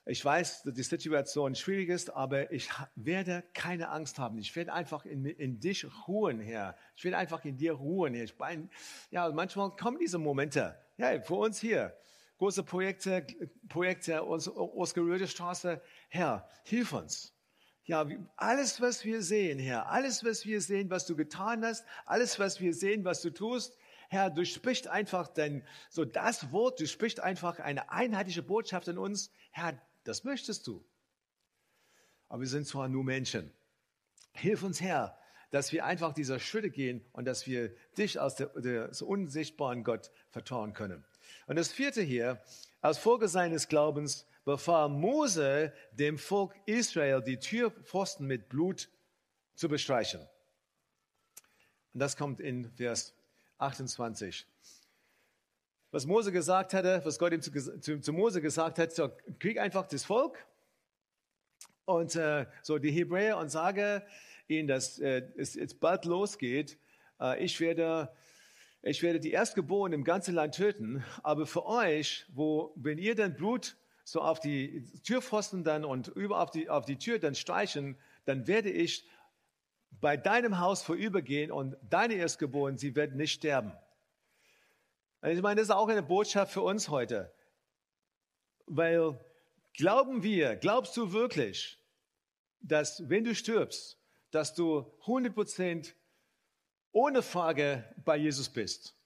Ich 0.06 0.26
weiß, 0.26 0.64
dass 0.64 0.74
die 0.74 0.82
Situation 0.82 1.54
schwierig 1.54 1.90
ist, 1.90 2.10
aber 2.10 2.52
ich 2.52 2.70
werde 2.96 3.44
keine 3.54 3.90
Angst 3.90 4.18
haben. 4.18 4.40
Ich 4.40 4.56
werde 4.56 4.74
einfach 4.74 5.06
in, 5.06 5.26
in 5.26 5.60
dich 5.60 5.86
ruhen, 6.08 6.40
Herr. 6.40 6.76
Ich 6.96 7.04
werde 7.04 7.18
einfach 7.18 7.46
in 7.46 7.58
dir 7.58 7.74
ruhen, 7.74 8.16
Herr. 8.16 8.24
Ich 8.24 8.36
bin, 8.36 8.70
ja, 9.12 9.30
manchmal 9.30 9.76
kommen 9.76 10.00
diese 10.00 10.18
Momente. 10.18 10.76
Ja, 10.98 11.22
für 11.22 11.36
uns 11.36 11.60
hier. 11.60 11.96
Große 12.40 12.64
Projekte, 12.64 13.28
Projekte, 13.68 14.26
Oscar 14.26 15.28
Straße. 15.28 15.82
Herr, 16.08 16.50
hilf 16.64 16.94
uns. 16.94 17.39
Ja, 17.90 18.08
alles, 18.36 18.82
was 18.82 19.04
wir 19.04 19.24
sehen, 19.24 19.58
Herr, 19.58 19.90
alles, 19.90 20.24
was 20.24 20.46
wir 20.46 20.62
sehen, 20.62 20.92
was 20.92 21.08
du 21.08 21.16
getan 21.16 21.66
hast, 21.66 21.84
alles, 22.06 22.38
was 22.38 22.62
wir 22.62 22.76
sehen, 22.76 23.04
was 23.04 23.24
du 23.24 23.32
tust, 23.32 23.76
Herr, 24.10 24.30
du 24.30 24.46
sprichst 24.46 24.88
einfach 24.88 25.28
dein, 25.28 25.66
so 25.90 26.06
das 26.06 26.52
Wort, 26.52 26.80
du 26.80 26.86
sprichst 26.86 27.20
einfach 27.20 27.58
eine 27.58 27.90
einheitliche 27.90 28.44
Botschaft 28.44 28.88
in 28.90 29.00
uns. 29.00 29.32
Herr, 29.50 29.82
das 30.04 30.24
möchtest 30.24 30.68
du. 30.68 30.86
Aber 32.28 32.42
wir 32.42 32.48
sind 32.48 32.68
zwar 32.68 32.88
nur 32.90 33.04
Menschen. 33.04 33.52
Hilf 34.34 34.62
uns, 34.62 34.82
Herr, 34.82 35.18
dass 35.50 35.72
wir 35.72 35.84
einfach 35.84 36.14
dieser 36.14 36.38
Schritte 36.38 36.70
gehen 36.70 37.04
und 37.12 37.26
dass 37.26 37.48
wir 37.48 37.76
dich 37.98 38.22
als 38.22 38.36
der, 38.36 38.94
so 38.94 39.08
unsichtbaren 39.08 39.84
Gott 39.84 40.12
vertrauen 40.30 40.74
können. 40.74 41.04
Und 41.48 41.56
das 41.56 41.72
vierte 41.72 42.04
hier, 42.04 42.40
als 42.82 43.00
Folge 43.00 43.28
seines 43.28 43.68
Glaubens 43.68 44.28
befahl 44.46 44.90
Mose 44.90 45.74
dem 45.92 46.18
Volk 46.18 46.56
Israel, 46.66 47.22
die 47.22 47.38
Türpfosten 47.38 48.26
mit 48.26 48.50
Blut 48.50 48.90
zu 49.56 49.68
bestreichen. 49.70 50.22
Und 51.94 52.00
das 52.00 52.18
kommt 52.18 52.40
in 52.40 52.72
Vers 52.72 53.14
28 53.58 54.46
was 55.92 56.06
Mose 56.06 56.32
gesagt 56.32 56.74
hatte, 56.74 57.02
was 57.04 57.18
Gott 57.18 57.34
ihm 57.34 57.42
zu, 57.42 57.52
zu, 57.80 58.00
zu 58.00 58.14
Mose 58.14 58.42
gesagt 58.42 58.80
hat, 58.80 58.94
so, 58.94 59.10
krieg 59.40 59.60
einfach 59.60 59.88
das 59.88 60.04
Volk 60.04 60.46
und 61.86 62.16
äh, 62.16 62.46
so 62.62 62.78
die 62.78 62.92
Hebräer 62.92 63.38
und 63.38 63.50
sage 63.50 64.04
ihnen, 64.48 64.68
dass 64.68 65.00
äh, 65.00 65.24
es 65.38 65.56
jetzt 65.56 65.80
bald 65.80 66.06
losgeht. 66.06 66.78
Äh, 67.20 67.44
ich 67.44 67.60
werde 67.60 68.12
ich 68.82 69.04
werde 69.04 69.20
die 69.20 69.32
Erstgeborenen 69.32 70.00
im 70.00 70.06
ganzen 70.06 70.34
Land 70.34 70.56
töten, 70.56 71.04
aber 71.22 71.46
für 71.46 71.66
euch, 71.66 72.26
wo, 72.30 72.72
wenn 72.78 72.98
ihr 72.98 73.14
dann 73.14 73.36
Blut 73.36 73.76
so 74.12 74.22
auf 74.22 74.40
die 74.40 74.86
Türpfosten 75.04 75.64
dann 75.64 75.86
und 75.86 76.08
über 76.08 76.40
auf 76.40 76.52
die, 76.52 76.70
auf 76.70 76.86
die 76.86 76.98
Tür 76.98 77.20
dann 77.20 77.36
streichen, 77.36 77.98
dann 78.26 78.48
werde 78.48 78.70
ich 78.70 79.08
bei 79.92 80.18
deinem 80.18 80.60
Haus 80.60 80.82
vorübergehen 80.82 81.52
und 81.52 81.76
deine 81.90 82.16
Erstgeborenen, 82.16 82.78
sie 82.78 82.96
werden 82.96 83.18
nicht 83.18 83.34
sterben. 83.34 83.74
Also 85.22 85.36
ich 85.36 85.44
meine, 85.44 85.60
das 85.60 85.70
ist 85.70 85.76
auch 85.76 85.90
eine 85.90 86.04
Botschaft 86.04 86.54
für 86.54 86.62
uns 86.62 86.90
heute. 86.90 87.34
Weil 88.66 89.20
glauben 89.74 90.24
wir, 90.24 90.56
glaubst 90.56 90.96
du 90.96 91.12
wirklich, 91.12 91.78
dass 92.62 93.10
wenn 93.10 93.24
du 93.24 93.36
stirbst, 93.36 93.98
dass 94.32 94.54
du 94.54 94.92
100% 95.06 95.94
ohne 96.92 97.22
Frage 97.22 97.84
bei 98.06 98.18
Jesus 98.18 98.50
bist? 98.50 98.99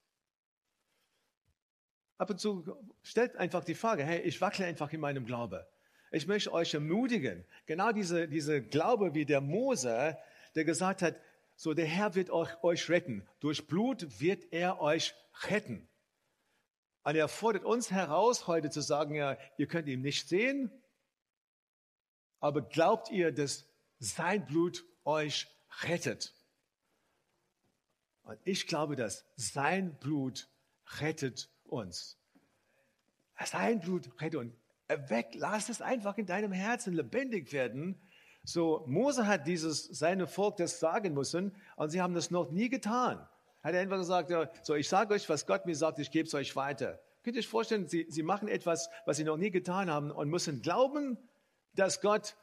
Ab 2.17 2.29
und 2.29 2.39
zu 2.39 2.77
stellt 3.01 3.35
einfach 3.37 3.63
die 3.63 3.75
Frage, 3.75 4.03
hey, 4.03 4.21
ich 4.21 4.39
wackle 4.41 4.65
einfach 4.65 4.91
in 4.93 4.99
meinem 4.99 5.25
Glaube. 5.25 5.67
Ich 6.11 6.27
möchte 6.27 6.53
euch 6.53 6.73
ermutigen, 6.73 7.43
genau 7.65 7.91
diese, 7.91 8.27
diese 8.27 8.61
Glaube 8.61 9.15
wie 9.15 9.25
der 9.25 9.41
Mose, 9.41 10.17
der 10.55 10.63
gesagt 10.63 11.01
hat, 11.01 11.15
so 11.55 11.73
der 11.73 11.85
Herr 11.85 12.15
wird 12.15 12.29
euch, 12.29 12.49
euch 12.63 12.89
retten. 12.89 13.27
Durch 13.39 13.67
Blut 13.67 14.19
wird 14.19 14.51
er 14.51 14.79
euch 14.79 15.15
retten. 15.49 15.87
Und 17.03 17.15
er 17.15 17.27
fordert 17.27 17.65
uns 17.65 17.91
heraus, 17.91 18.47
heute 18.47 18.69
zu 18.69 18.81
sagen, 18.81 19.15
ja, 19.15 19.37
ihr 19.57 19.67
könnt 19.67 19.87
ihn 19.87 20.01
nicht 20.01 20.29
sehen, 20.29 20.71
aber 22.39 22.61
glaubt 22.61 23.09
ihr, 23.09 23.31
dass 23.31 23.65
sein 23.99 24.45
Blut 24.45 24.85
euch 25.03 25.47
rettet? 25.81 26.33
Und 28.23 28.39
ich 28.43 28.67
glaube, 28.67 28.95
dass 28.95 29.25
sein 29.35 29.97
Blut 29.99 30.47
rettet 30.99 31.49
uns. 31.73 32.17
Sein 33.43 33.79
Blut 33.79 34.09
rettet 34.21 34.35
uns. 34.35 34.53
Weg, 35.09 35.27
lass 35.33 35.69
es 35.69 35.81
einfach 35.81 36.17
in 36.17 36.25
deinem 36.25 36.51
Herzen 36.51 36.93
lebendig 36.93 37.51
werden. 37.51 37.99
So, 38.43 38.83
Mose 38.87 39.25
hat 39.25 39.47
dieses, 39.47 39.85
seine 39.85 40.27
Volk 40.27 40.57
das 40.57 40.79
sagen 40.79 41.13
müssen 41.13 41.55
und 41.77 41.89
sie 41.89 42.01
haben 42.01 42.13
das 42.13 42.29
noch 42.29 42.51
nie 42.51 42.69
getan. 42.69 43.27
Hat 43.63 43.73
er 43.73 43.79
einfach 43.79 43.97
gesagt, 43.97 44.65
so 44.65 44.75
ich 44.75 44.89
sage 44.89 45.13
euch, 45.13 45.29
was 45.29 45.47
Gott 45.47 45.65
mir 45.65 45.75
sagt, 45.75 45.99
ich 45.99 46.11
gebe 46.11 46.27
es 46.27 46.33
euch 46.33 46.55
weiter. 46.55 46.99
Könnt 47.23 47.37
ihr 47.37 47.39
euch 47.39 47.47
vorstellen, 47.47 47.87
sie, 47.87 48.05
sie 48.09 48.21
machen 48.21 48.49
etwas, 48.49 48.89
was 49.05 49.15
sie 49.17 49.23
noch 49.23 49.37
nie 49.37 49.49
getan 49.49 49.89
haben 49.89 50.11
und 50.11 50.29
müssen 50.29 50.61
glauben, 50.61 51.17
dass 51.73 52.01
Gott 52.01 52.35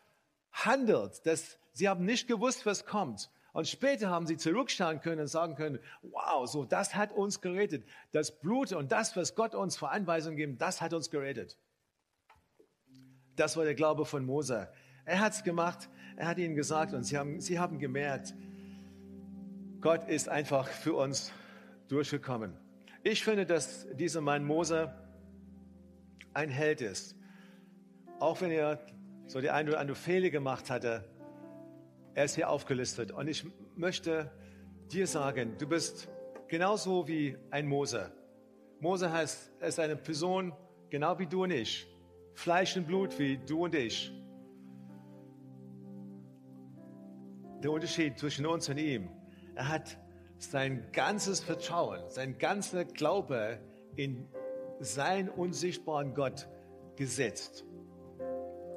handelt, 0.50 1.24
dass 1.26 1.58
sie 1.72 1.88
haben 1.88 2.04
nicht 2.06 2.26
gewusst, 2.26 2.64
was 2.64 2.86
kommt. 2.86 3.30
Und 3.52 3.66
später 3.66 4.10
haben 4.10 4.26
sie 4.26 4.36
zurückschauen 4.36 5.00
können 5.00 5.22
und 5.22 5.26
sagen 5.26 5.56
können, 5.56 5.80
wow, 6.02 6.48
so 6.48 6.64
das 6.64 6.94
hat 6.94 7.12
uns 7.12 7.40
gerettet. 7.40 7.84
Das 8.12 8.38
Blut 8.38 8.72
und 8.72 8.92
das, 8.92 9.16
was 9.16 9.34
Gott 9.34 9.54
uns 9.54 9.76
für 9.76 9.88
Anweisungen 9.88 10.36
gibt, 10.36 10.60
das 10.60 10.80
hat 10.80 10.92
uns 10.92 11.10
gerettet. 11.10 11.58
Das 13.36 13.56
war 13.56 13.64
der 13.64 13.74
Glaube 13.74 14.04
von 14.04 14.24
Mose. 14.24 14.68
Er 15.04 15.20
hat 15.20 15.32
es 15.32 15.42
gemacht, 15.42 15.88
er 16.16 16.28
hat 16.28 16.38
ihnen 16.38 16.54
gesagt 16.54 16.94
und 16.94 17.04
sie 17.04 17.18
haben, 17.18 17.40
sie 17.40 17.58
haben 17.58 17.78
gemerkt, 17.78 18.34
Gott 19.80 20.08
ist 20.08 20.28
einfach 20.28 20.68
für 20.68 20.94
uns 20.94 21.32
durchgekommen. 21.88 22.56
Ich 23.02 23.24
finde, 23.24 23.46
dass 23.46 23.86
dieser 23.94 24.20
Mann 24.20 24.44
Mose 24.44 24.94
ein 26.34 26.50
Held 26.50 26.82
ist. 26.82 27.16
Auch 28.18 28.40
wenn 28.42 28.50
er 28.50 28.78
so 29.26 29.40
die 29.40 29.50
eine 29.50 29.70
oder 29.70 29.80
andere 29.80 29.96
Fehler 29.96 30.30
gemacht 30.30 30.68
hatte, 30.68 31.09
er 32.14 32.24
ist 32.24 32.34
hier 32.34 32.48
aufgelistet. 32.48 33.12
Und 33.12 33.28
ich 33.28 33.44
möchte 33.76 34.30
dir 34.92 35.06
sagen, 35.06 35.56
du 35.58 35.66
bist 35.66 36.08
genauso 36.48 37.06
wie 37.06 37.36
ein 37.50 37.66
Mose. 37.66 38.12
Mose 38.80 39.12
heißt, 39.12 39.52
er 39.60 39.68
ist 39.68 39.78
eine 39.78 39.96
Person, 39.96 40.52
genau 40.88 41.18
wie 41.18 41.26
du 41.26 41.44
und 41.44 41.50
ich. 41.50 41.86
Fleisch 42.34 42.76
und 42.76 42.86
Blut 42.86 43.18
wie 43.18 43.38
du 43.38 43.64
und 43.64 43.74
ich. 43.74 44.12
Der 47.62 47.70
Unterschied 47.70 48.18
zwischen 48.18 48.46
uns 48.46 48.68
und 48.68 48.78
ihm, 48.78 49.10
er 49.54 49.68
hat 49.68 49.98
sein 50.38 50.90
ganzes 50.92 51.40
Vertrauen, 51.40 52.08
sein 52.08 52.38
ganzer 52.38 52.86
Glaube 52.86 53.60
in 53.96 54.26
seinen 54.80 55.28
unsichtbaren 55.28 56.14
Gott 56.14 56.48
gesetzt. 56.96 57.64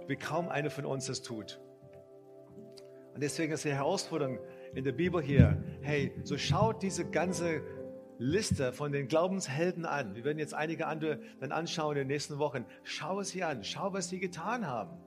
Wie 0.07 0.17
kaum 0.17 0.49
einer 0.49 0.69
von 0.69 0.85
uns 0.85 1.05
das 1.05 1.21
tut. 1.21 1.61
Und 3.13 3.21
deswegen 3.21 3.53
ist 3.53 3.63
die 3.63 3.73
Herausforderung 3.73 4.39
in 4.73 4.83
der 4.83 4.91
Bibel 4.91 5.21
hier, 5.21 5.63
hey, 5.81 6.11
so 6.23 6.37
schaut 6.37 6.81
diese 6.81 7.05
ganze 7.05 7.61
Liste 8.17 8.73
von 8.73 8.91
den 8.91 9.07
Glaubenshelden 9.07 9.85
an. 9.85 10.15
Wir 10.15 10.23
werden 10.23 10.39
jetzt 10.39 10.53
einige 10.53 10.87
andere 10.87 11.19
dann 11.39 11.51
anschauen 11.51 11.97
in 11.97 12.03
den 12.03 12.07
nächsten 12.07 12.39
Wochen. 12.39 12.65
Schau 12.83 13.19
es 13.19 13.29
sie 13.29 13.43
an, 13.43 13.63
schau, 13.63 13.93
was 13.93 14.09
sie 14.09 14.19
getan 14.19 14.65
haben. 14.65 14.97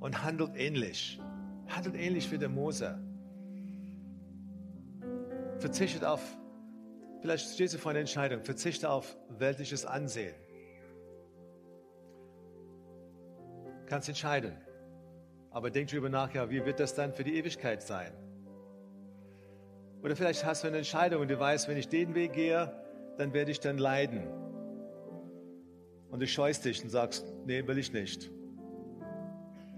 Und 0.00 0.22
handelt 0.22 0.52
ähnlich. 0.56 1.20
Handelt 1.68 1.96
ähnlich 1.96 2.30
wie 2.30 2.38
der 2.38 2.48
Mose. 2.48 2.98
Verzichtet 5.58 6.04
auf, 6.04 6.20
vielleicht 7.20 7.48
stehst 7.54 7.74
du 7.74 7.78
vor 7.78 7.90
einer 7.90 8.00
Entscheidung, 8.00 8.42
verzichte 8.42 8.90
auf 8.90 9.16
weltliches 9.38 9.86
Ansehen. 9.86 10.34
Kannst 13.86 14.08
entscheiden. 14.08 14.63
Aber 15.54 15.70
denk 15.70 15.88
darüber 15.88 16.08
nach, 16.08 16.34
ja, 16.34 16.50
wie 16.50 16.64
wird 16.66 16.80
das 16.80 16.96
dann 16.96 17.12
für 17.12 17.22
die 17.22 17.36
Ewigkeit 17.36 17.80
sein? 17.80 18.10
Oder 20.02 20.16
vielleicht 20.16 20.44
hast 20.44 20.64
du 20.64 20.68
eine 20.68 20.78
Entscheidung 20.78 21.22
und 21.22 21.30
du 21.30 21.38
weißt, 21.38 21.68
wenn 21.68 21.76
ich 21.76 21.88
den 21.88 22.16
Weg 22.16 22.32
gehe, 22.32 22.72
dann 23.18 23.32
werde 23.32 23.52
ich 23.52 23.60
dann 23.60 23.78
leiden. 23.78 24.26
Und 26.10 26.20
du 26.20 26.26
scheust 26.26 26.64
dich 26.64 26.82
und 26.82 26.90
sagst, 26.90 27.32
nee, 27.46 27.64
will 27.68 27.78
ich 27.78 27.92
nicht. 27.92 28.32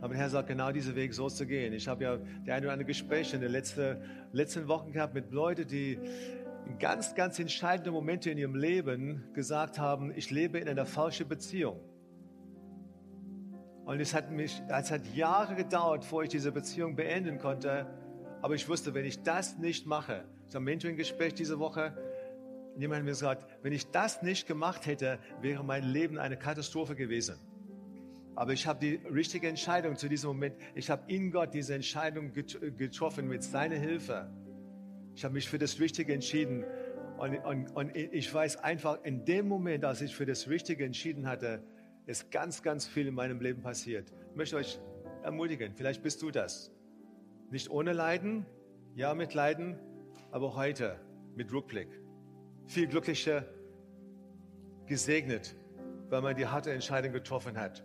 Aber 0.01 0.15
der 0.15 0.23
Herr 0.23 0.31
sagt, 0.31 0.49
genau 0.49 0.73
diesen 0.73 0.97
Weg 0.97 1.13
so 1.13 1.29
zu 1.29 1.47
gehen. 1.47 1.75
Ich 1.75 1.89
habe 1.89 2.05
ja 2.05 2.17
die 2.17 2.51
ein 2.51 2.63
oder 2.63 2.73
andere 2.73 2.87
Gespräche 2.87 3.37
in 3.37 3.43
den 3.43 3.53
letzten, 3.53 3.99
letzten 4.33 4.69
Wochen 4.69 4.93
gehabt 4.93 5.13
mit 5.13 5.31
Leuten, 5.31 5.67
die 5.67 5.99
in 6.67 6.79
ganz, 6.79 7.15
ganz 7.15 7.39
entscheidenden 7.39 7.93
Momente 7.93 8.31
in 8.31 8.39
ihrem 8.39 8.55
Leben 8.55 9.25
gesagt 9.35 9.79
haben, 9.79 10.11
ich 10.17 10.31
lebe 10.31 10.59
in 10.59 10.71
einer 10.71 10.87
falschen 10.87 11.29
Beziehung. 11.29 11.79
Und 13.87 14.01
es 14.01 14.15
hat 14.15 14.33
mich, 14.33 14.61
es 14.69 14.91
hat 14.91 15.07
Jahre 15.15 15.55
gedauert, 15.55 16.01
bevor 16.01 16.25
ich 16.25 16.29
diese 16.29 16.51
Beziehung 16.51 16.97
beenden 16.97 17.39
konnte. 17.39 17.87
Aber 18.43 18.57
ich 18.57 18.69
wusste, 18.69 18.95
wenn 18.95 19.05
ich 19.05 19.23
das 19.23 19.59
nicht 19.59 19.87
mache, 19.87 20.25
habe 20.49 20.59
ein 20.59 20.65
Mentoring-Gespräch 20.65 21.35
diese 21.35 21.61
Woche, 21.61 21.97
jemand 22.77 22.99
hat 22.99 23.05
mir 23.05 23.13
gesagt, 23.13 23.47
wenn 23.63 23.73
ich 23.73 23.89
das 23.93 24.23
nicht 24.23 24.49
gemacht 24.49 24.87
hätte, 24.87 25.21
wäre 25.41 25.63
mein 25.63 25.85
Leben 25.85 26.19
eine 26.19 26.37
Katastrophe 26.37 26.97
gewesen. 26.97 27.37
Aber 28.35 28.53
ich 28.53 28.67
habe 28.67 28.81
die 28.81 28.97
richtige 29.09 29.49
Entscheidung 29.49 29.95
zu 29.95 30.09
diesem 30.09 30.29
Moment, 30.31 30.57
ich 30.75 30.91
habe 30.91 31.03
in 31.07 31.31
Gott 31.31 31.55
diese 31.55 31.75
Entscheidung 31.75 32.33
getroffen 32.33 33.29
mit 33.29 33.45
seiner 33.45 33.77
Hilfe. 33.77 34.29
Ich 35.15 35.25
habe 35.25 35.35
mich 35.35 35.49
für 35.49 35.59
das 35.59 35.79
Richtige 35.79 36.13
entschieden. 36.13 36.65
Und, 37.19 37.37
und, 37.45 37.71
und 37.77 37.97
ich 37.97 38.35
weiß 38.35 38.57
einfach, 38.57 38.99
in 39.05 39.25
dem 39.25 39.47
Moment, 39.47 39.85
als 39.85 40.01
ich 40.01 40.15
für 40.15 40.27
das 40.27 40.49
Richtige 40.49 40.85
entschieden 40.85 41.29
hatte, 41.29 41.63
ist 42.07 42.31
ganz, 42.31 42.63
ganz 42.63 42.87
viel 42.87 43.09
in 43.09 43.15
meinem 43.15 43.41
Leben 43.41 43.63
passiert. 43.63 44.13
Ich 44.31 44.37
möchte 44.37 44.57
euch 44.57 44.79
ermutigen, 45.23 45.75
vielleicht 45.75 46.03
bist 46.03 46.23
du 46.23 46.31
das. 46.31 46.71
Nicht 47.51 47.71
ohne 47.71 47.93
Leiden, 47.93 48.47
ja 48.95 49.15
mit 49.15 49.35
Leiden, 49.35 49.79
aber 50.31 50.55
heute 50.57 51.01
mit 51.35 51.53
Rückblick. 51.53 51.89
Viel 52.67 52.87
glücklicher, 52.87 53.45
gesegnet, 54.87 55.57
weil 56.09 56.23
man 56.23 56.37
die 56.37 56.47
harte 56.47 56.73
Entscheidung 56.73 57.13
getroffen 57.13 57.59
hat. 57.59 57.85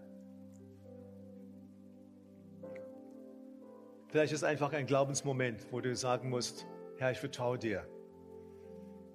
Vielleicht 4.07 4.33
ist 4.33 4.43
einfach 4.43 4.73
ein 4.73 4.85
Glaubensmoment, 4.85 5.65
wo 5.71 5.79
du 5.79 5.95
sagen 5.95 6.29
musst, 6.29 6.67
Herr, 6.97 7.11
ich 7.11 7.19
vertraue 7.19 7.57
dir. 7.57 7.87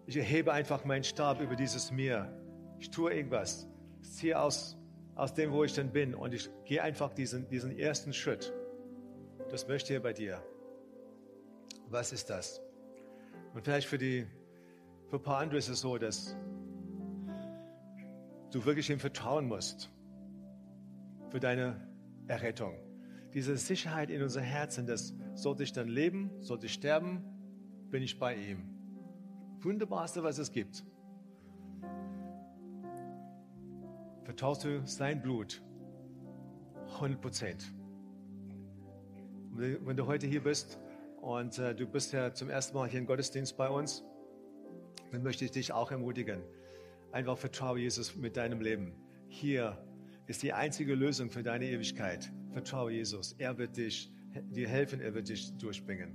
Ich 0.06 0.16
erhebe 0.16 0.52
einfach 0.52 0.84
meinen 0.84 1.04
Stab 1.04 1.40
über 1.40 1.54
dieses 1.54 1.90
Meer. 1.92 2.32
Ich 2.78 2.90
tue 2.90 3.12
irgendwas. 3.12 3.68
Ich 4.02 4.12
ziehe 4.12 4.40
aus, 4.40 4.78
aus 5.16 5.34
dem, 5.34 5.50
wo 5.50 5.64
ich 5.64 5.74
dann 5.74 5.90
bin 5.90 6.14
und 6.14 6.34
ich 6.34 6.48
gehe 6.64 6.82
einfach 6.82 7.12
diesen, 7.12 7.48
diesen 7.48 7.76
ersten 7.76 8.12
Schritt. 8.12 8.52
Das 9.50 9.66
möchte 9.66 9.94
er 9.94 10.00
bei 10.00 10.12
dir. 10.12 10.42
Was 11.88 12.12
ist 12.12 12.30
das? 12.30 12.60
Und 13.54 13.64
vielleicht 13.64 13.88
für, 13.88 13.98
die, 13.98 14.26
für 15.08 15.16
ein 15.16 15.22
paar 15.22 15.38
andere 15.38 15.58
ist 15.58 15.68
es 15.68 15.80
so, 15.80 15.96
dass 15.98 16.36
du 18.50 18.64
wirklich 18.64 18.90
ihm 18.90 19.00
vertrauen 19.00 19.46
musst 19.46 19.90
für 21.30 21.40
deine 21.40 21.88
Errettung. 22.26 22.78
Diese 23.32 23.56
Sicherheit 23.56 24.10
in 24.10 24.22
unser 24.22 24.42
Herzen, 24.42 24.86
dass 24.86 25.14
sollte 25.34 25.62
ich 25.62 25.72
dann 25.72 25.88
leben, 25.88 26.30
sollte 26.40 26.66
ich 26.66 26.72
sterben, 26.72 27.22
bin 27.90 28.02
ich 28.02 28.18
bei 28.18 28.34
ihm. 28.34 28.68
Wunderbarste, 29.60 30.22
was 30.22 30.38
es 30.38 30.50
gibt. 30.50 30.84
Vertraust 34.26 34.64
du 34.64 34.84
sein 34.86 35.22
Blut 35.22 35.62
100 36.94 37.20
Prozent. 37.20 37.72
Wenn 39.52 39.96
du 39.96 40.06
heute 40.08 40.26
hier 40.26 40.42
bist 40.42 40.80
und 41.20 41.56
äh, 41.60 41.76
du 41.76 41.86
bist 41.86 42.12
ja 42.12 42.34
zum 42.34 42.50
ersten 42.50 42.76
Mal 42.76 42.88
hier 42.88 42.98
im 42.98 43.06
Gottesdienst 43.06 43.56
bei 43.56 43.68
uns, 43.68 44.02
dann 45.12 45.22
möchte 45.22 45.44
ich 45.44 45.52
dich 45.52 45.72
auch 45.72 45.92
ermutigen. 45.92 46.42
Einfach 47.12 47.38
vertraue 47.38 47.78
Jesus 47.78 48.16
mit 48.16 48.36
deinem 48.36 48.60
Leben. 48.60 48.96
Hier 49.28 49.78
ist 50.26 50.42
die 50.42 50.52
einzige 50.52 50.96
Lösung 50.96 51.30
für 51.30 51.44
deine 51.44 51.66
Ewigkeit. 51.66 52.32
Vertraue 52.50 52.90
Jesus. 52.90 53.36
Er 53.38 53.56
wird 53.58 53.76
dich, 53.76 54.12
dir 54.50 54.68
helfen, 54.68 55.00
er 55.00 55.14
wird 55.14 55.28
dich 55.28 55.56
durchbringen. 55.56 56.10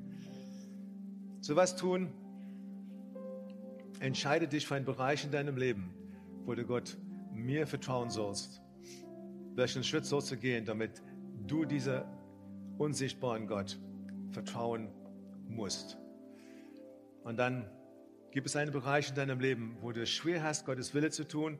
So 1.39 1.55
was 1.55 1.77
tun, 1.77 2.11
entscheide 4.01 4.49
dich 4.49 4.67
für 4.67 4.75
einen 4.75 4.85
Bereich 4.85 5.23
in 5.23 5.31
deinem 5.31 5.55
Leben, 5.55 5.93
wo 6.43 6.53
du 6.55 6.65
Gott 6.65 6.97
mir 7.33 7.67
vertrauen 7.67 8.09
sollst. 8.09 8.61
Welchen 9.55 9.83
Schritt 9.83 10.05
sollst 10.05 10.31
du 10.31 10.37
gehen, 10.37 10.65
damit 10.65 11.01
du 11.47 11.65
dieser 11.65 12.05
unsichtbaren 12.77 13.47
Gott 13.47 13.79
vertrauen 14.31 14.89
musst. 15.47 15.97
Und 17.23 17.37
dann 17.37 17.69
gibt 18.31 18.47
es 18.47 18.55
einen 18.55 18.71
Bereich 18.71 19.09
in 19.09 19.15
deinem 19.15 19.39
Leben, 19.39 19.77
wo 19.81 19.91
du 19.91 20.01
es 20.01 20.09
schwer 20.09 20.43
hast, 20.43 20.65
Gottes 20.65 20.93
Wille 20.93 21.11
zu 21.11 21.27
tun. 21.27 21.59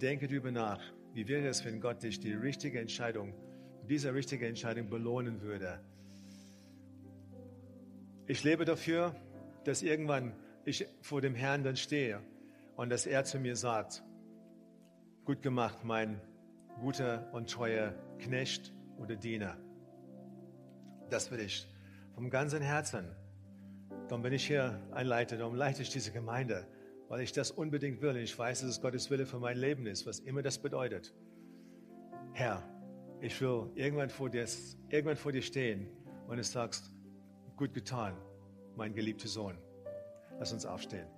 Denke 0.00 0.28
darüber 0.28 0.50
nach. 0.50 0.80
Wie 1.12 1.26
wäre 1.26 1.48
es, 1.48 1.64
wenn 1.64 1.80
Gott 1.80 2.02
dich 2.02 2.20
die 2.20 2.32
richtige 2.32 2.80
Entscheidung, 2.80 3.34
diese 3.88 4.14
richtige 4.14 4.46
Entscheidung 4.46 4.88
belohnen 4.88 5.42
würde? 5.42 5.80
Ich 8.26 8.44
lebe 8.44 8.64
dafür, 8.64 9.16
dass 9.64 9.82
irgendwann 9.82 10.34
ich 10.64 10.86
vor 11.00 11.20
dem 11.20 11.34
Herrn 11.34 11.64
dann 11.64 11.76
stehe 11.76 12.20
und 12.76 12.90
dass 12.90 13.06
er 13.06 13.24
zu 13.24 13.40
mir 13.40 13.56
sagt, 13.56 14.04
gut 15.28 15.42
gemacht, 15.42 15.84
mein 15.84 16.22
guter 16.80 17.28
und 17.34 17.50
treuer 17.50 17.92
Knecht 18.18 18.72
oder 18.96 19.14
Diener. 19.14 19.58
Das 21.10 21.30
will 21.30 21.40
ich 21.40 21.68
vom 22.14 22.30
ganzen 22.30 22.62
Herzen. 22.62 23.14
Darum 24.08 24.22
bin 24.22 24.32
ich 24.32 24.46
hier 24.46 24.80
ein 24.90 25.06
Leiter, 25.06 25.36
darum 25.36 25.54
leite 25.54 25.82
ich 25.82 25.90
diese 25.90 26.12
Gemeinde, 26.12 26.66
weil 27.08 27.20
ich 27.20 27.32
das 27.32 27.50
unbedingt 27.50 28.00
will. 28.00 28.16
Ich 28.16 28.38
weiß, 28.38 28.62
dass 28.62 28.70
es 28.70 28.80
Gottes 28.80 29.10
Wille 29.10 29.26
für 29.26 29.38
mein 29.38 29.58
Leben 29.58 29.86
ist, 29.86 30.06
was 30.06 30.18
immer 30.20 30.40
das 30.40 30.56
bedeutet. 30.56 31.12
Herr, 32.32 32.62
ich 33.20 33.38
will 33.42 33.70
irgendwann 33.74 34.08
vor 34.08 34.30
dir, 34.30 34.46
irgendwann 34.88 35.16
vor 35.18 35.32
dir 35.32 35.42
stehen 35.42 35.90
und 36.26 36.38
du 36.38 36.42
sagst, 36.42 36.90
gut 37.54 37.74
getan, 37.74 38.16
mein 38.76 38.94
geliebter 38.94 39.28
Sohn. 39.28 39.58
Lass 40.38 40.54
uns 40.54 40.64
aufstehen. 40.64 41.17